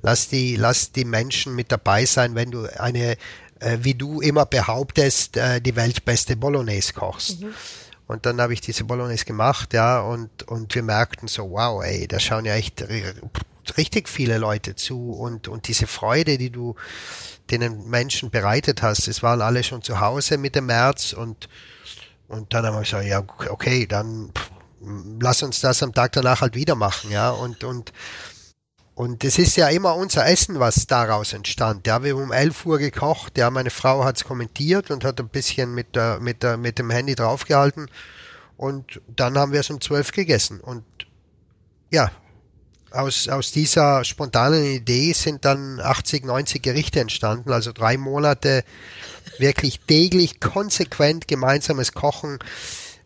[0.00, 3.18] lass die, lass die Menschen mit dabei sein, wenn du eine,
[3.60, 7.42] äh, wie du immer behauptest, äh, die weltbeste Bolognese kochst.
[7.42, 7.52] Mhm.
[8.06, 12.08] Und dann habe ich diese Bolognese gemacht, ja, und, und wir merkten so, wow, ey,
[12.08, 12.80] da schauen ja echt
[13.76, 16.74] richtig viele Leute zu und, und diese Freude, die du
[17.50, 21.48] den Menschen bereitet hast, es waren alle schon zu Hause mit dem März und,
[22.28, 24.32] und dann haben wir gesagt, ja, okay, dann
[25.20, 27.92] lass uns das am Tag danach halt wieder machen, ja, und, und,
[28.94, 31.86] und es ist ja immer unser Essen, was daraus entstand.
[31.86, 33.38] Ja, wir haben um 11 Uhr gekocht.
[33.38, 36.80] Ja, meine Frau hat es kommentiert und hat ein bisschen mit, der, mit, der, mit
[36.80, 37.88] dem Handy draufgehalten.
[38.56, 40.58] Und dann haben wir es um 12 gegessen.
[40.58, 40.82] Und
[41.92, 42.10] ja,
[42.90, 47.52] aus, aus dieser spontanen Idee sind dann 80, 90 Gerichte entstanden.
[47.52, 48.64] Also drei Monate
[49.38, 52.38] wirklich täglich konsequent gemeinsames Kochen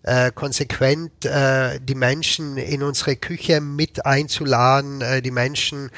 [0.02, 5.90] äh, konsequent äh, die Menschen in unsere Küche mit einzuladen, äh, die Menschen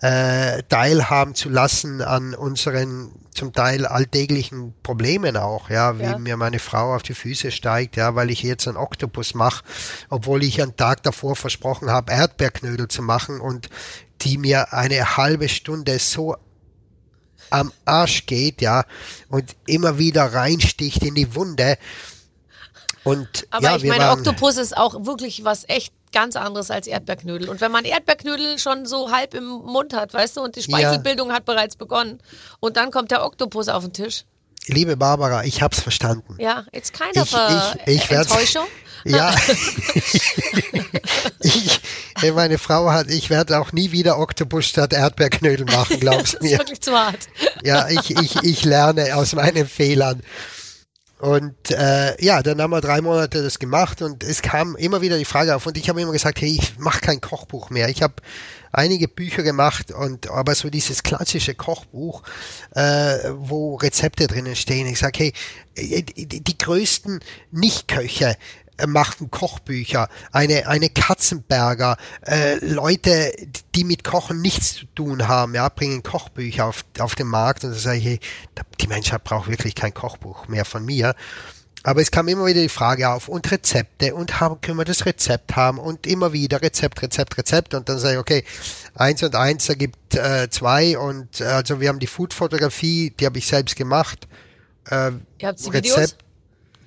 [0.00, 6.18] äh, teilhaben zu lassen an unseren zum Teil alltäglichen Problemen auch, ja, wie ja.
[6.18, 9.64] mir meine Frau auf die Füße steigt, ja, weil ich jetzt einen Oktopus mache,
[10.08, 13.68] obwohl ich einen Tag davor versprochen habe, Erdbeerknödel zu machen und
[14.22, 16.36] die mir eine halbe Stunde so
[17.50, 18.84] am Arsch geht, ja,
[19.28, 21.76] und immer wieder reinsticht in die Wunde.
[23.04, 27.50] Und, Aber ja, ich meine, Oktopus ist auch wirklich was echt ganz anderes als Erdbeerknödel.
[27.50, 31.28] Und wenn man Erdbeerknödel schon so halb im Mund hat, weißt du, und die Speichelbildung
[31.28, 31.34] ja.
[31.34, 32.20] hat bereits begonnen,
[32.60, 34.24] und dann kommt der Oktopus auf den Tisch.
[34.66, 36.36] Liebe Barbara, ich hab's verstanden.
[36.38, 38.64] Ja, it's kind of a ich, ich, ich Enttäuschung.
[39.06, 39.34] Ja.
[41.40, 41.80] ich,
[42.32, 46.52] meine Frau hat, ich werde auch nie wieder Oktopus statt Erdbeerknödel machen, glaubst du mir.
[46.52, 47.28] Das ist wirklich zu hart.
[47.62, 50.22] Ja, ich, ich, ich lerne aus meinen Fehlern.
[51.18, 55.16] Und äh, ja, dann haben wir drei Monate das gemacht und es kam immer wieder
[55.16, 57.88] die Frage auf und ich habe immer gesagt, hey, ich mache kein Kochbuch mehr.
[57.88, 58.14] Ich habe
[58.72, 62.22] einige Bücher gemacht und aber so dieses klassische Kochbuch,
[62.74, 64.86] äh, wo Rezepte drinnen stehen.
[64.88, 65.32] Ich sage, hey,
[65.76, 67.20] äh, die, die größten
[67.52, 68.36] Nichtköche,
[68.86, 71.96] machten Kochbücher, eine, eine Katzenberger,
[72.26, 73.32] äh, Leute,
[73.74, 77.70] die mit Kochen nichts zu tun haben, ja, bringen Kochbücher auf, auf den Markt und
[77.70, 78.20] da sage ich, hey,
[78.80, 81.14] die Menschheit braucht wirklich kein Kochbuch mehr von mir.
[81.86, 85.04] Aber es kam immer wieder die Frage auf und Rezepte und haben, können wir das
[85.04, 88.44] Rezept haben und immer wieder Rezept, Rezept, Rezept und dann sage ich, okay,
[88.94, 93.36] eins und eins ergibt äh, zwei und äh, also wir haben die Food-Fotografie, die habe
[93.36, 94.26] ich selbst gemacht.
[94.88, 96.16] Äh, ihr habt die Rezept, Videos?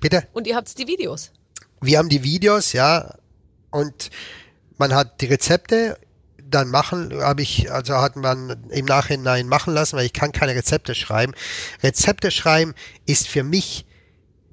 [0.00, 0.26] Bitte?
[0.32, 1.30] Und ihr habt die Videos?
[1.80, 3.14] Wir haben die Videos, ja,
[3.70, 4.10] und
[4.78, 5.98] man hat die Rezepte,
[6.38, 10.54] dann machen, habe ich, also hat man im Nachhinein machen lassen, weil ich kann keine
[10.54, 11.34] Rezepte schreiben.
[11.82, 12.74] Rezepte schreiben
[13.04, 13.84] ist für mich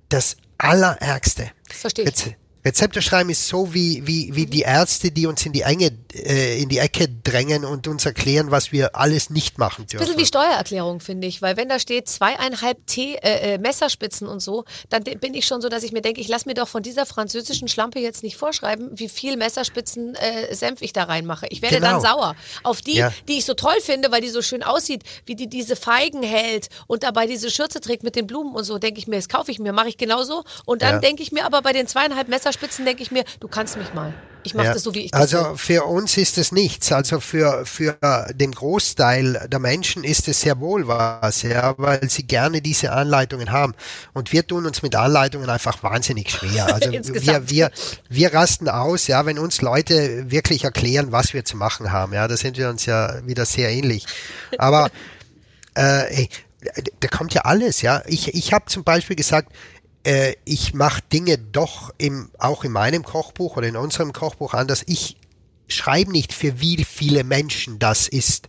[0.10, 1.52] das Allerärgste.
[1.70, 2.36] Das verstehe ich.
[2.66, 6.60] Rezepte schreiben ist so wie, wie, wie die Ärzte, die uns in die Enge, äh,
[6.60, 10.04] in die Ecke drängen und uns erklären, was wir alles nicht machen dürfen.
[10.04, 14.28] Ein bisschen wie Steuererklärung, finde ich, weil wenn da steht zweieinhalb T äh, äh, Messerspitzen
[14.28, 16.68] und so, dann bin ich schon so, dass ich mir denke, ich lasse mir doch
[16.68, 21.46] von dieser französischen Schlampe jetzt nicht vorschreiben, wie viel Messerspitzen äh, Senf ich da reinmache.
[21.52, 21.92] Ich werde genau.
[21.92, 22.36] dann sauer.
[22.64, 23.14] Auf die, ja.
[23.28, 26.70] die ich so toll finde, weil die so schön aussieht, wie die diese Feigen hält
[26.88, 29.52] und dabei diese Schürze trägt mit den Blumen und so, denke ich mir, das kaufe
[29.52, 30.44] ich mir, mache ich genauso.
[30.66, 31.00] Und dann ja.
[31.00, 33.94] denke ich mir aber bei den zweieinhalb Messerspitzen Fingerspitzen denke ich mir, du kannst mich
[33.94, 34.14] mal.
[34.44, 34.74] Ich mache ja.
[34.74, 35.58] das so, wie ich das Also will.
[35.58, 36.92] für uns ist es nichts.
[36.92, 37.98] Also für, für
[38.36, 43.52] den Großteil der Menschen ist es sehr wohl was, ja, weil sie gerne diese Anleitungen
[43.52, 43.74] haben.
[44.14, 46.66] Und wir tun uns mit Anleitungen einfach wahnsinnig schwer.
[46.76, 47.72] Also wir, wir,
[48.10, 52.14] wir rasten aus, ja, wenn uns Leute wirklich erklären, was wir zu machen haben.
[52.14, 54.06] Ja, da sind wir uns ja wieder sehr ähnlich.
[54.58, 54.90] Aber
[55.74, 56.28] äh,
[57.00, 58.02] da kommt ja alles, ja.
[58.08, 59.52] Ich, ich habe zum Beispiel gesagt,
[60.06, 64.84] äh, ich mache Dinge doch im, auch in meinem Kochbuch oder in unserem Kochbuch anders.
[64.86, 65.18] Ich
[65.68, 68.48] schreibe nicht, für wie viele Menschen das ist,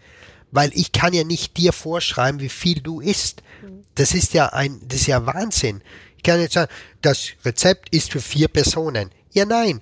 [0.53, 3.43] weil ich kann ja nicht dir vorschreiben, wie viel du isst.
[3.95, 5.83] Das ist ja ein, das ist ja Wahnsinn.
[6.19, 9.11] Ich kann jetzt sagen, das Rezept ist für vier Personen.
[9.33, 9.81] Ja, nein.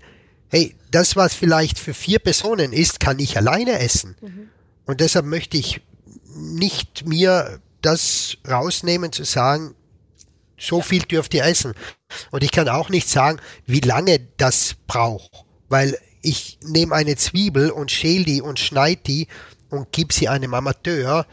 [0.49, 4.17] Hey, das, was vielleicht für vier Personen ist, kann ich alleine essen.
[4.21, 4.49] Mhm.
[4.87, 5.81] Und deshalb möchte ich
[6.37, 9.75] nicht mir das rausnehmen zu sagen,
[10.59, 11.75] so viel dürft ihr essen.
[12.31, 17.71] Und ich kann auch nicht sagen, wie lange das braucht, weil ich nehme eine Zwiebel
[17.71, 19.29] und schäle die und schneide die
[19.71, 21.27] und gebe sie einem Amateur,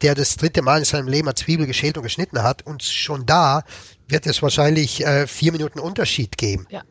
[0.00, 3.26] der das dritte Mal in seinem Leben eine Zwiebel geschält und geschnitten hat und schon
[3.26, 3.62] da
[4.08, 6.66] wird es wahrscheinlich äh, vier Minuten Unterschied geben.
[6.70, 6.82] Ja.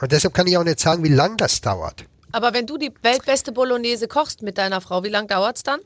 [0.00, 2.04] Und deshalb kann ich auch nicht sagen, wie lang das dauert.
[2.30, 5.80] Aber wenn du die weltbeste Bolognese kochst mit deiner Frau, wie lang dauert es dann?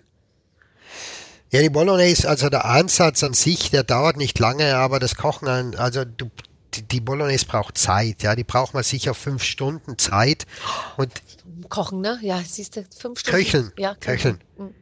[1.53, 5.49] Ja, die Bolognese, also der Ansatz an sich, der dauert nicht lange, aber das Kochen,
[5.49, 6.31] an, also du,
[6.75, 10.47] die, Bolognese braucht Zeit, ja, die braucht man sicher fünf Stunden Zeit
[10.97, 11.13] und
[11.69, 12.19] Kochen, ne?
[12.23, 13.37] Ja, siehst du, fünf Stunden.
[13.39, 14.75] köcheln, Ja, köcheln, Mhm.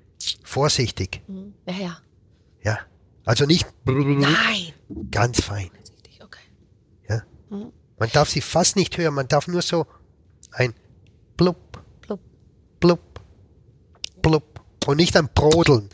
[0.45, 1.55] vorsichtig, Mhm.
[1.67, 1.99] Ja, ja.
[2.63, 2.79] ja.
[3.25, 4.73] Also nicht Nein.
[5.11, 5.71] ganz fein,
[6.23, 6.39] okay.
[7.09, 7.23] ja.
[7.51, 7.73] Mhm.
[7.99, 9.87] Man darf sie fast nicht hören, man darf nur so
[10.53, 10.73] ein
[11.37, 12.21] blub, Blub.
[12.79, 13.01] blub,
[14.23, 15.89] blub und nicht ein Brodeln.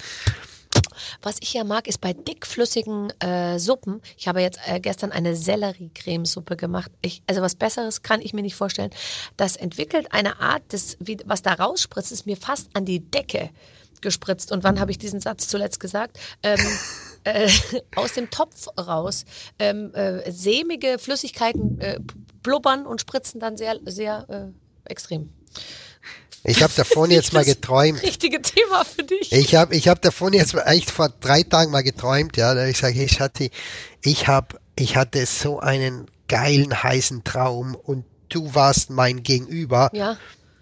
[1.27, 4.01] Was ich ja mag, ist bei dickflüssigen äh, Suppen.
[4.17, 6.93] Ich habe jetzt äh, gestern eine Sellerie-Cremesuppe gemacht.
[7.03, 8.91] Ich, also was Besseres kann ich mir nicht vorstellen.
[9.37, 13.51] Das entwickelt eine Art, des, wie, was da rausspritzt, ist mir fast an die Decke
[14.03, 14.53] gespritzt.
[14.53, 16.17] Und wann habe ich diesen Satz zuletzt gesagt?
[16.45, 16.61] Ähm,
[17.25, 17.51] äh,
[17.97, 19.25] aus dem Topf raus.
[19.59, 21.99] Ähm, äh, sämige Flüssigkeiten äh,
[22.45, 25.33] blubbern und spritzen dann sehr, sehr äh, extrem.
[26.45, 28.03] Ich habe davon jetzt mal geträumt.
[28.03, 29.33] Richtige Thema für dich.
[29.33, 32.55] Ich habe ich hab davon jetzt echt vor drei Tagen mal geträumt, ja.
[32.55, 33.51] Da ich sage, hey Schatzi,
[34.03, 40.17] ich hab, ich hatte so einen geilen heißen Traum und du warst mein Gegenüber Ja,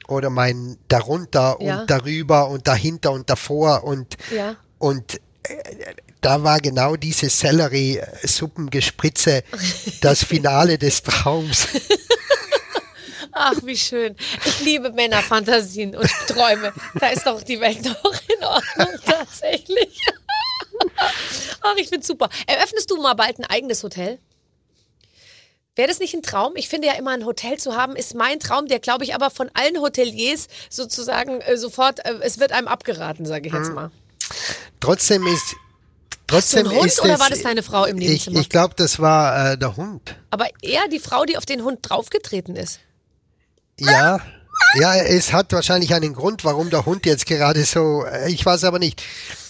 [0.09, 1.81] oder mein darunter Ja.
[1.81, 4.57] und darüber und dahinter und davor und ja.
[4.79, 9.43] und äh, da war genau diese Sellerie-Suppengespritze
[10.01, 11.68] das Finale des Traums.
[13.35, 14.16] Ach, wie schön.
[14.45, 16.72] Ich liebe Männerfantasien und Träume.
[17.01, 20.01] Da ist doch die Welt noch in Ordnung, tatsächlich.
[21.62, 22.28] Ach, ich find's super.
[22.47, 24.18] Eröffnest du mal bald ein eigenes Hotel?
[25.76, 26.53] Wäre das nicht ein Traum?
[26.55, 29.30] Ich finde ja immer, ein Hotel zu haben, ist mein Traum, der glaube ich aber
[29.30, 33.91] von allen Hoteliers sozusagen äh, sofort, äh, es wird einem abgeraten, sage ich jetzt mal.
[34.78, 35.57] Trotzdem ist
[36.30, 38.41] Hast du trotzdem einen Hund ist oder war das deine Frau im ich, Nebenzimmer?
[38.41, 40.14] ich glaube, das war äh, der Hund.
[40.30, 42.80] aber eher die Frau, die auf den Hund draufgetreten ist.
[43.79, 44.20] Ja,
[44.75, 48.64] ja, es hat wahrscheinlich einen Grund, warum der Hund jetzt gerade so, äh, ich weiß
[48.64, 49.03] aber nicht.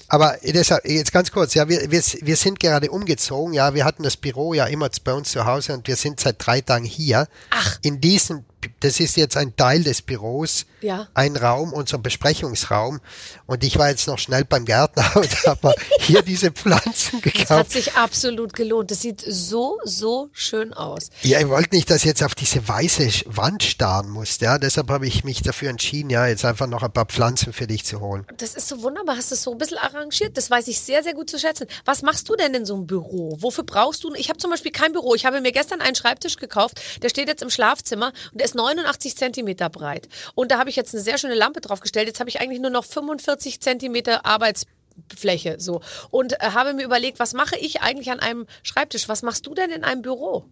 [0.09, 4.03] Aber deshalb, jetzt ganz kurz, ja, wir, wir, wir sind gerade umgezogen, ja, wir hatten
[4.03, 7.27] das Büro ja immer bei uns zu Hause und wir sind seit drei Tagen hier.
[7.51, 7.79] Ach.
[7.83, 8.45] In diesem,
[8.81, 11.09] das ist jetzt ein Teil des Büros, Ja.
[11.15, 13.01] ein Raum, unser Besprechungsraum.
[13.47, 17.33] Und ich war jetzt noch schnell beim Gärtner und habe hier diese Pflanzen Das hat
[17.49, 17.71] gekauft.
[17.73, 18.91] sich absolut gelohnt.
[18.91, 21.11] Das sieht so, so schön aus.
[21.23, 24.59] Ja, ich wollte nicht, dass ich jetzt auf diese weiße Wand starren muss, ja.
[24.59, 27.85] Deshalb habe ich mich dafür entschieden, ja, jetzt einfach noch ein paar Pflanzen für dich
[27.85, 28.27] zu holen.
[28.39, 29.17] Das ist so wunderbar.
[29.17, 30.37] Hast du es so ein bisschen arrangiert?
[30.37, 31.67] Das weiß ich sehr, sehr gut zu schätzen.
[31.85, 33.37] Was machst du denn in so einem Büro?
[33.41, 34.13] Wofür brauchst du?
[34.15, 35.15] Ich habe zum Beispiel kein Büro.
[35.15, 36.81] Ich habe mir gestern einen Schreibtisch gekauft.
[37.03, 40.09] Der steht jetzt im Schlafzimmer und der ist 89 Zentimeter breit.
[40.35, 42.07] Und da habe ich jetzt eine sehr schöne Lampe draufgestellt.
[42.09, 45.57] Jetzt habe ich eigentlich nur noch 45 Zentimeter Arbeitsfläche.
[45.59, 45.81] So.
[46.11, 49.09] Und äh, habe mir überlegt, was mache ich eigentlich an einem Schreibtisch?
[49.09, 50.45] Was machst du denn in einem Büro?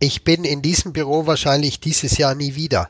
[0.00, 2.88] Ich bin in diesem Büro wahrscheinlich dieses Jahr nie wieder.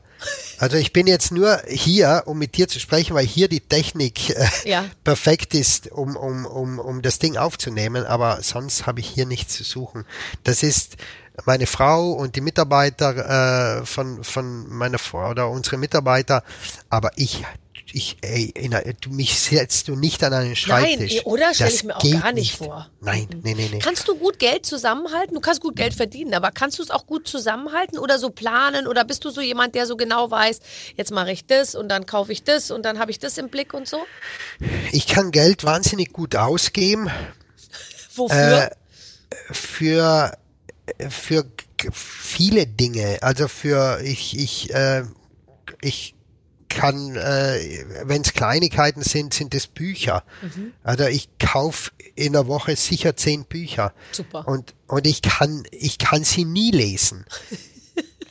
[0.58, 4.30] Also ich bin jetzt nur hier, um mit dir zu sprechen, weil hier die Technik
[4.30, 4.84] äh, Ja.
[5.04, 9.54] perfekt ist, um, um, um, um das Ding aufzunehmen, aber sonst habe ich hier nichts
[9.56, 10.04] zu suchen.
[10.44, 10.96] Das ist
[11.45, 16.43] meine Frau und die Mitarbeiter äh, von, von meiner Frau oder unsere Mitarbeiter,
[16.89, 17.45] aber ich
[17.93, 18.53] ich, ey,
[19.01, 21.16] du mich setzt du nicht an einen Schreibtisch.
[21.16, 21.55] Nein, oder?
[21.55, 22.91] Stell Das ich mir auch gar nicht vor.
[23.01, 23.78] Nein, nee, nee, nee.
[23.78, 25.34] Kannst du gut Geld zusammenhalten?
[25.34, 28.86] Du kannst gut Geld verdienen, aber kannst du es auch gut zusammenhalten oder so planen?
[28.86, 30.61] Oder bist du so jemand, der so genau weiß,
[30.97, 33.49] jetzt mache ich das und dann kaufe ich das und dann habe ich das im
[33.49, 33.99] Blick und so?
[34.93, 37.11] Ich kann Geld wahnsinnig gut ausgeben.
[38.14, 38.70] Wofür?
[38.70, 38.70] Äh,
[39.53, 40.36] für
[41.11, 41.45] für
[41.93, 43.18] viele Dinge.
[43.22, 45.05] Also für ich ich äh,
[45.80, 46.14] ich
[46.68, 50.24] kann, äh, wenn es Kleinigkeiten sind, sind es Bücher.
[50.43, 50.72] Mhm.
[50.82, 53.93] Also ich kaufe in der Woche sicher zehn Bücher.
[54.12, 54.47] Super.
[54.47, 57.24] Und und ich kann ich kann sie nie lesen.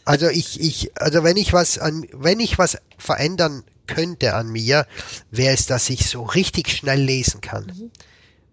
[0.06, 4.88] Also ich ich also wenn ich was an wenn ich was verändern könnte an mir,
[5.32, 7.66] wäre es, dass ich so richtig schnell lesen kann.
[7.66, 7.92] Mhm.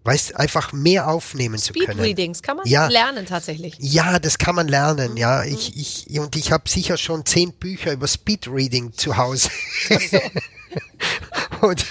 [0.05, 1.85] Weißt, einfach mehr aufnehmen zu können.
[1.93, 2.87] Speed-Readings kann man Ja.
[2.87, 3.75] lernen tatsächlich.
[3.79, 5.17] Ja, das kann man lernen, Mhm.
[5.17, 5.43] ja.
[5.43, 5.75] Ich,
[6.07, 9.49] ich, und ich habe sicher schon zehn Bücher über Speedreading zu Hause.
[11.61, 11.83] und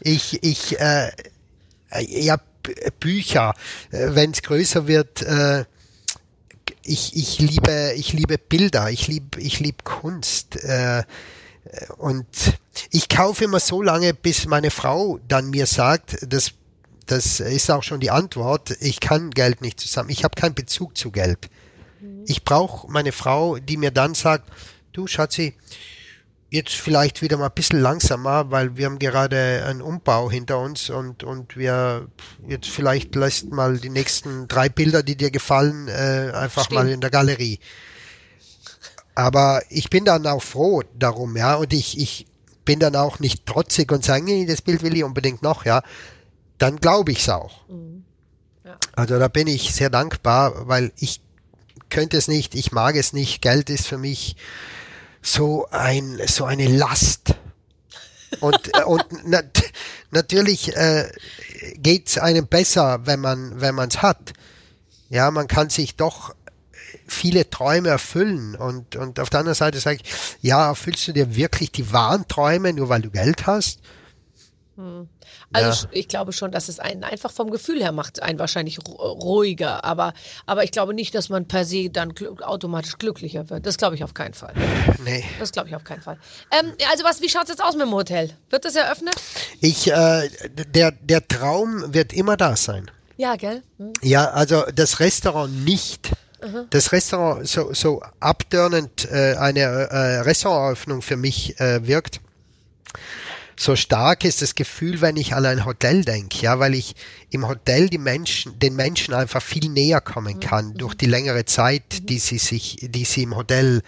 [0.00, 1.08] ich, ich, äh,
[1.90, 2.38] äh, ja,
[3.00, 3.54] Bücher,
[3.90, 5.64] wenn es größer wird, äh,
[6.82, 11.02] ich, ich liebe, ich liebe Bilder, ich liebe, ich liebe Kunst, äh,
[11.96, 12.26] und
[12.90, 16.52] ich kaufe immer so lange, bis meine Frau dann mir sagt, das,
[17.10, 20.96] das ist auch schon die Antwort, ich kann Geld nicht zusammen, ich habe keinen Bezug
[20.96, 21.50] zu Geld.
[22.26, 24.50] Ich brauche meine Frau, die mir dann sagt,
[24.92, 25.54] du Schatzi,
[26.50, 30.90] jetzt vielleicht wieder mal ein bisschen langsamer, weil wir haben gerade einen Umbau hinter uns
[30.90, 32.08] und, und wir
[32.46, 36.76] jetzt vielleicht lässt mal die nächsten drei Bilder, die dir gefallen, äh, einfach Stehen.
[36.76, 37.58] mal in der Galerie.
[39.14, 42.26] Aber ich bin dann auch froh darum, ja, und ich, ich
[42.64, 45.82] bin dann auch nicht trotzig und sage, nee, das Bild will ich unbedingt noch, ja,
[46.58, 47.68] dann glaube ich es auch.
[47.68, 48.04] Mhm.
[48.64, 48.76] Ja.
[48.94, 51.20] Also da bin ich sehr dankbar, weil ich
[51.90, 53.40] könnte es nicht, ich mag es nicht.
[53.40, 54.36] Geld ist für mich
[55.22, 57.34] so ein so eine Last.
[58.40, 59.62] Und, äh, und nat
[60.10, 61.10] natürlich äh,
[61.76, 64.32] geht es einem besser, wenn man wenn man es hat.
[65.08, 66.34] Ja, man kann sich doch
[67.06, 71.34] viele Träume erfüllen und und auf der anderen Seite sage ich, ja, erfüllst du dir
[71.34, 73.80] wirklich die wahren Träume nur weil du Geld hast?
[75.52, 75.90] Also Ja.
[75.92, 79.82] ich glaube schon, dass es einen einfach vom Gefühl her macht, einen wahrscheinlich ru- ruhiger.
[79.84, 80.12] Aber,
[80.44, 83.64] aber ich glaube nicht, dass man per se dann gl automatisch glücklicher wird.
[83.64, 84.52] Das glaube ich auf keinen Fall.
[85.04, 85.24] Nee.
[85.38, 86.18] Das glaube ich auf keinen Fall.
[86.50, 88.30] Ähm, also was, wie schaut's jetzt aus mit dem Hotel?
[88.50, 89.14] Wird das eröffnet?
[89.60, 90.28] Ich äh,
[90.74, 92.90] der der Traum wird immer da sein.
[93.16, 93.62] Ja, gell?
[93.78, 93.92] Hm.
[94.02, 96.10] Ja, also das Restaurant nicht.
[96.70, 102.20] Das Restaurant so, so abtörnend äh, eine äh, Restauranteröffnung für mich äh, wirkt.
[103.60, 106.94] So stark ist das Gefühl, wenn ich an ein Hotel denke, ja, weil ich
[107.30, 112.08] im Hotel die Menschen, den Menschen einfach viel näher kommen kann durch die längere Zeit,
[112.08, 113.82] die sie sich, die sie im Hotel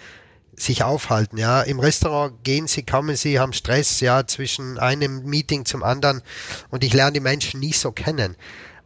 [0.56, 1.62] sich aufhalten, ja.
[1.62, 6.22] Im Restaurant gehen sie, kommen sie, haben Stress, ja, zwischen einem Meeting zum anderen
[6.70, 8.34] und ich lerne die Menschen nie so kennen.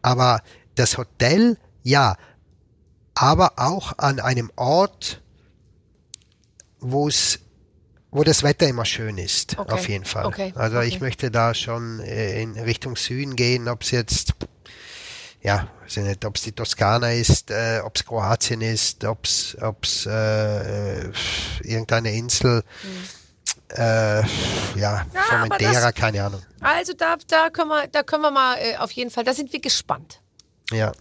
[0.03, 0.43] Aber
[0.75, 2.19] das Hotel, ja,
[3.15, 5.23] aber auch an einem Ort,
[6.79, 7.39] wo es
[8.15, 10.25] wo das Wetter immer schön ist, Okay, auf jeden Fall.
[10.25, 11.05] okay, also ich okay.
[11.05, 14.33] möchte da schon äh, in Richtung Süden gehen, ob es jetzt
[15.43, 19.27] ja, weiß ich nicht, ob es die Toskana ist, äh, ob es Kroatien ist, ob
[19.27, 21.13] es ob's, äh, äh,
[21.63, 22.63] irgendeine Insel,
[23.69, 24.25] äh, ja.
[24.77, 26.41] Ja, Formentera, keine Ahnung.
[26.61, 29.53] Also da, da können wir, da können wir mal äh, auf jeden Fall, da sind
[29.53, 30.21] wir gespannt,
[30.71, 30.93] Ja,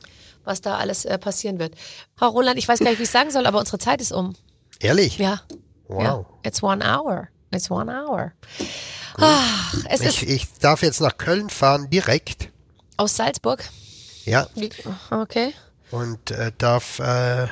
[0.44, 1.76] was da alles äh, passieren wird.
[2.18, 4.36] Frau Roland, ich weiß gar nicht, wie ich sagen soll, aber unsere Zeit ist um.
[4.82, 5.20] ehrlich?
[5.20, 5.42] Ja.
[5.88, 6.02] Wow.
[6.04, 6.26] Ja.
[6.44, 7.30] It's one hour.
[7.52, 8.34] It's one hour.
[9.18, 12.50] Ach, es ist Ich, ich darf jetzt nach Köln fahren, direkt.
[12.98, 13.64] aus Salzburg.
[14.26, 14.48] Ja,
[15.12, 15.54] Okay.
[15.92, 17.48] und äh, darf äh,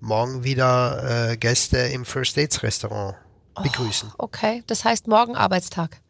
[0.00, 3.16] morgen wieder äh, Gäste im First Dates Restaurant
[3.62, 4.12] begrüßen.
[4.18, 4.62] Okay.
[4.66, 6.00] Das heißt morgen Arbeitstag.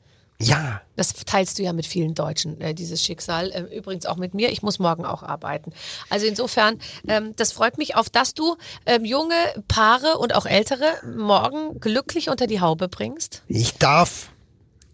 [0.42, 3.50] Ja, Das teilst du ja mit vielen Deutschen, äh, dieses Schicksal.
[3.54, 4.50] Ähm, übrigens auch mit mir.
[4.50, 5.72] Ich muss morgen auch arbeiten.
[6.10, 6.78] Also insofern,
[7.08, 9.34] ähm, das freut mich, auf dass du ähm, junge
[9.68, 10.86] Paare und auch ältere
[11.16, 13.42] morgen glücklich unter die Haube bringst.
[13.48, 14.30] ich darf.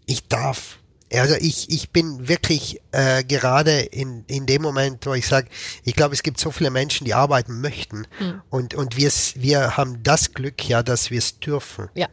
[0.05, 0.79] Ich darf.
[1.11, 5.47] Also ich, ich bin wirklich äh, gerade in, in dem Moment, wo ich sage,
[5.83, 8.05] ich glaube, es gibt so viele Menschen, die arbeiten möchten.
[8.49, 11.89] Und, und wir, wir haben das Glück ja, dass wir es dürfen.
[11.95, 12.07] Ja.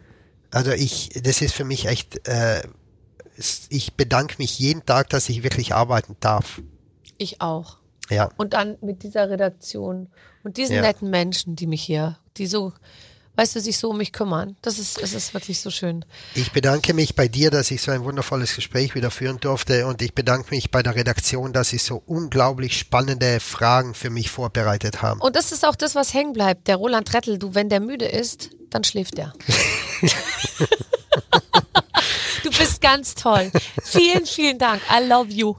[0.51, 2.62] Also ich, das ist für mich echt, äh,
[3.68, 6.61] ich bedanke mich jeden Tag, dass ich wirklich arbeiten darf.
[7.18, 7.78] Ich auch.
[8.11, 8.30] Ja.
[8.37, 10.09] Und dann mit dieser Redaktion
[10.45, 10.82] und diesen Ja.
[10.82, 12.72] netten Menschen, die mich hier, die so,
[13.34, 14.57] weißt du, sich so um mich kümmern.
[14.62, 16.05] Das ist, es ist wirklich so schön.
[16.34, 20.01] Ich bedanke mich bei dir, dass ich so ein wundervolles Gespräch wieder führen durfte und
[20.03, 25.03] ich bedanke mich bei der Redaktion, dass sie so unglaublich spannende Fragen für mich vorbereitet
[25.03, 25.20] haben.
[25.20, 26.68] Und das ist auch das, was hängen bleibt.
[26.68, 29.32] Der Roland Trettel, du, wenn der müde ist, dann schläft er.
[32.87, 33.51] ganz toll.
[33.82, 34.80] Vielen, vielen Dank.
[34.89, 35.57] I love you.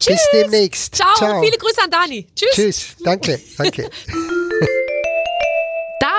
[0.00, 0.16] Tschüss.
[0.16, 0.96] Bis demnächst.
[0.96, 1.14] Ciao.
[1.16, 1.40] Ciao.
[1.40, 2.26] Viele Grüße an Dani.
[2.34, 2.50] Tschüss.
[2.52, 2.86] Tschüss.
[3.04, 3.40] Danke.
[3.56, 3.90] Danke.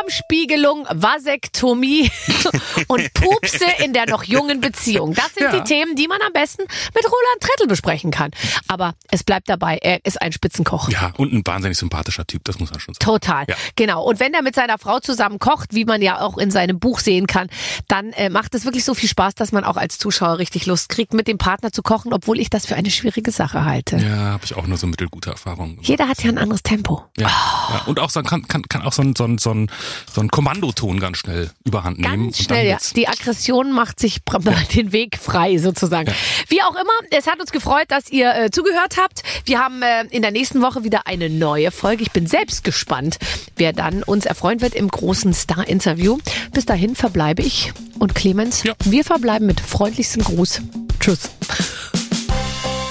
[0.10, 2.10] Darmspiegelung, Vasektomie
[2.88, 5.14] und Pupse in der noch jungen Beziehung.
[5.14, 5.52] Das sind Ja.
[5.60, 8.32] die Themen, die man am besten mit Roland Trettel besprechen kann.
[8.68, 10.90] Aber es bleibt dabei, er ist ein Spitzenkoch.
[10.90, 13.04] Ja, und ein wahnsinnig sympathischer Typ, das muss man schon sagen.
[13.06, 13.46] Total.
[13.48, 13.56] Ja.
[13.76, 14.04] Genau.
[14.04, 17.00] Und wenn er mit seiner Frau zusammen kocht, wie man ja auch in seinem Buch
[17.00, 17.50] sehen kann,
[17.88, 20.90] dann äh, macht es wirklich so viel Spaß, dass man auch als Zuschauer richtig Lust
[20.90, 23.98] kriegt, mit dem Partner zu kochen, obwohl ich das für eine schwierige Sache halte.
[23.98, 25.72] Ja, habe ich auch nur so mittelgute Erfahrungen.
[25.76, 25.88] gemacht.
[25.88, 27.04] Jeder hat ja ein anderes Tempo.
[27.18, 27.82] Ja, ja.
[27.86, 29.70] Und auch so, kann, kann, kann auch so ein, so, ein, so, ein,
[30.12, 32.26] so ein Kommandoton ganz schnell überhand nehmen.
[32.26, 32.78] Ganz und dann schnell, ja.
[32.96, 34.22] Die Aggression macht sich
[34.76, 36.14] den Weg frei sozusagen.
[36.48, 39.24] Wie auch immer, es hat uns gefreut, dass ihr äh, zugehört habt.
[39.46, 42.04] Wir haben äh, in der nächsten Woche wieder eine neue Folge.
[42.04, 43.18] Ich bin selbst gespannt,
[43.56, 46.18] wer dann uns erfreuen wird im großen Star-Interview.
[46.54, 48.64] Bis dahin verbleibe ich und Clemens.
[48.64, 48.74] Ja.
[48.84, 50.62] Wir verbleiben mit freundlichstem Gruß.
[51.00, 51.30] Tschüss.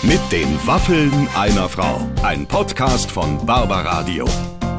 [0.03, 2.07] Mit den Waffeln einer Frau.
[2.23, 4.27] Ein Podcast von Barbaradio.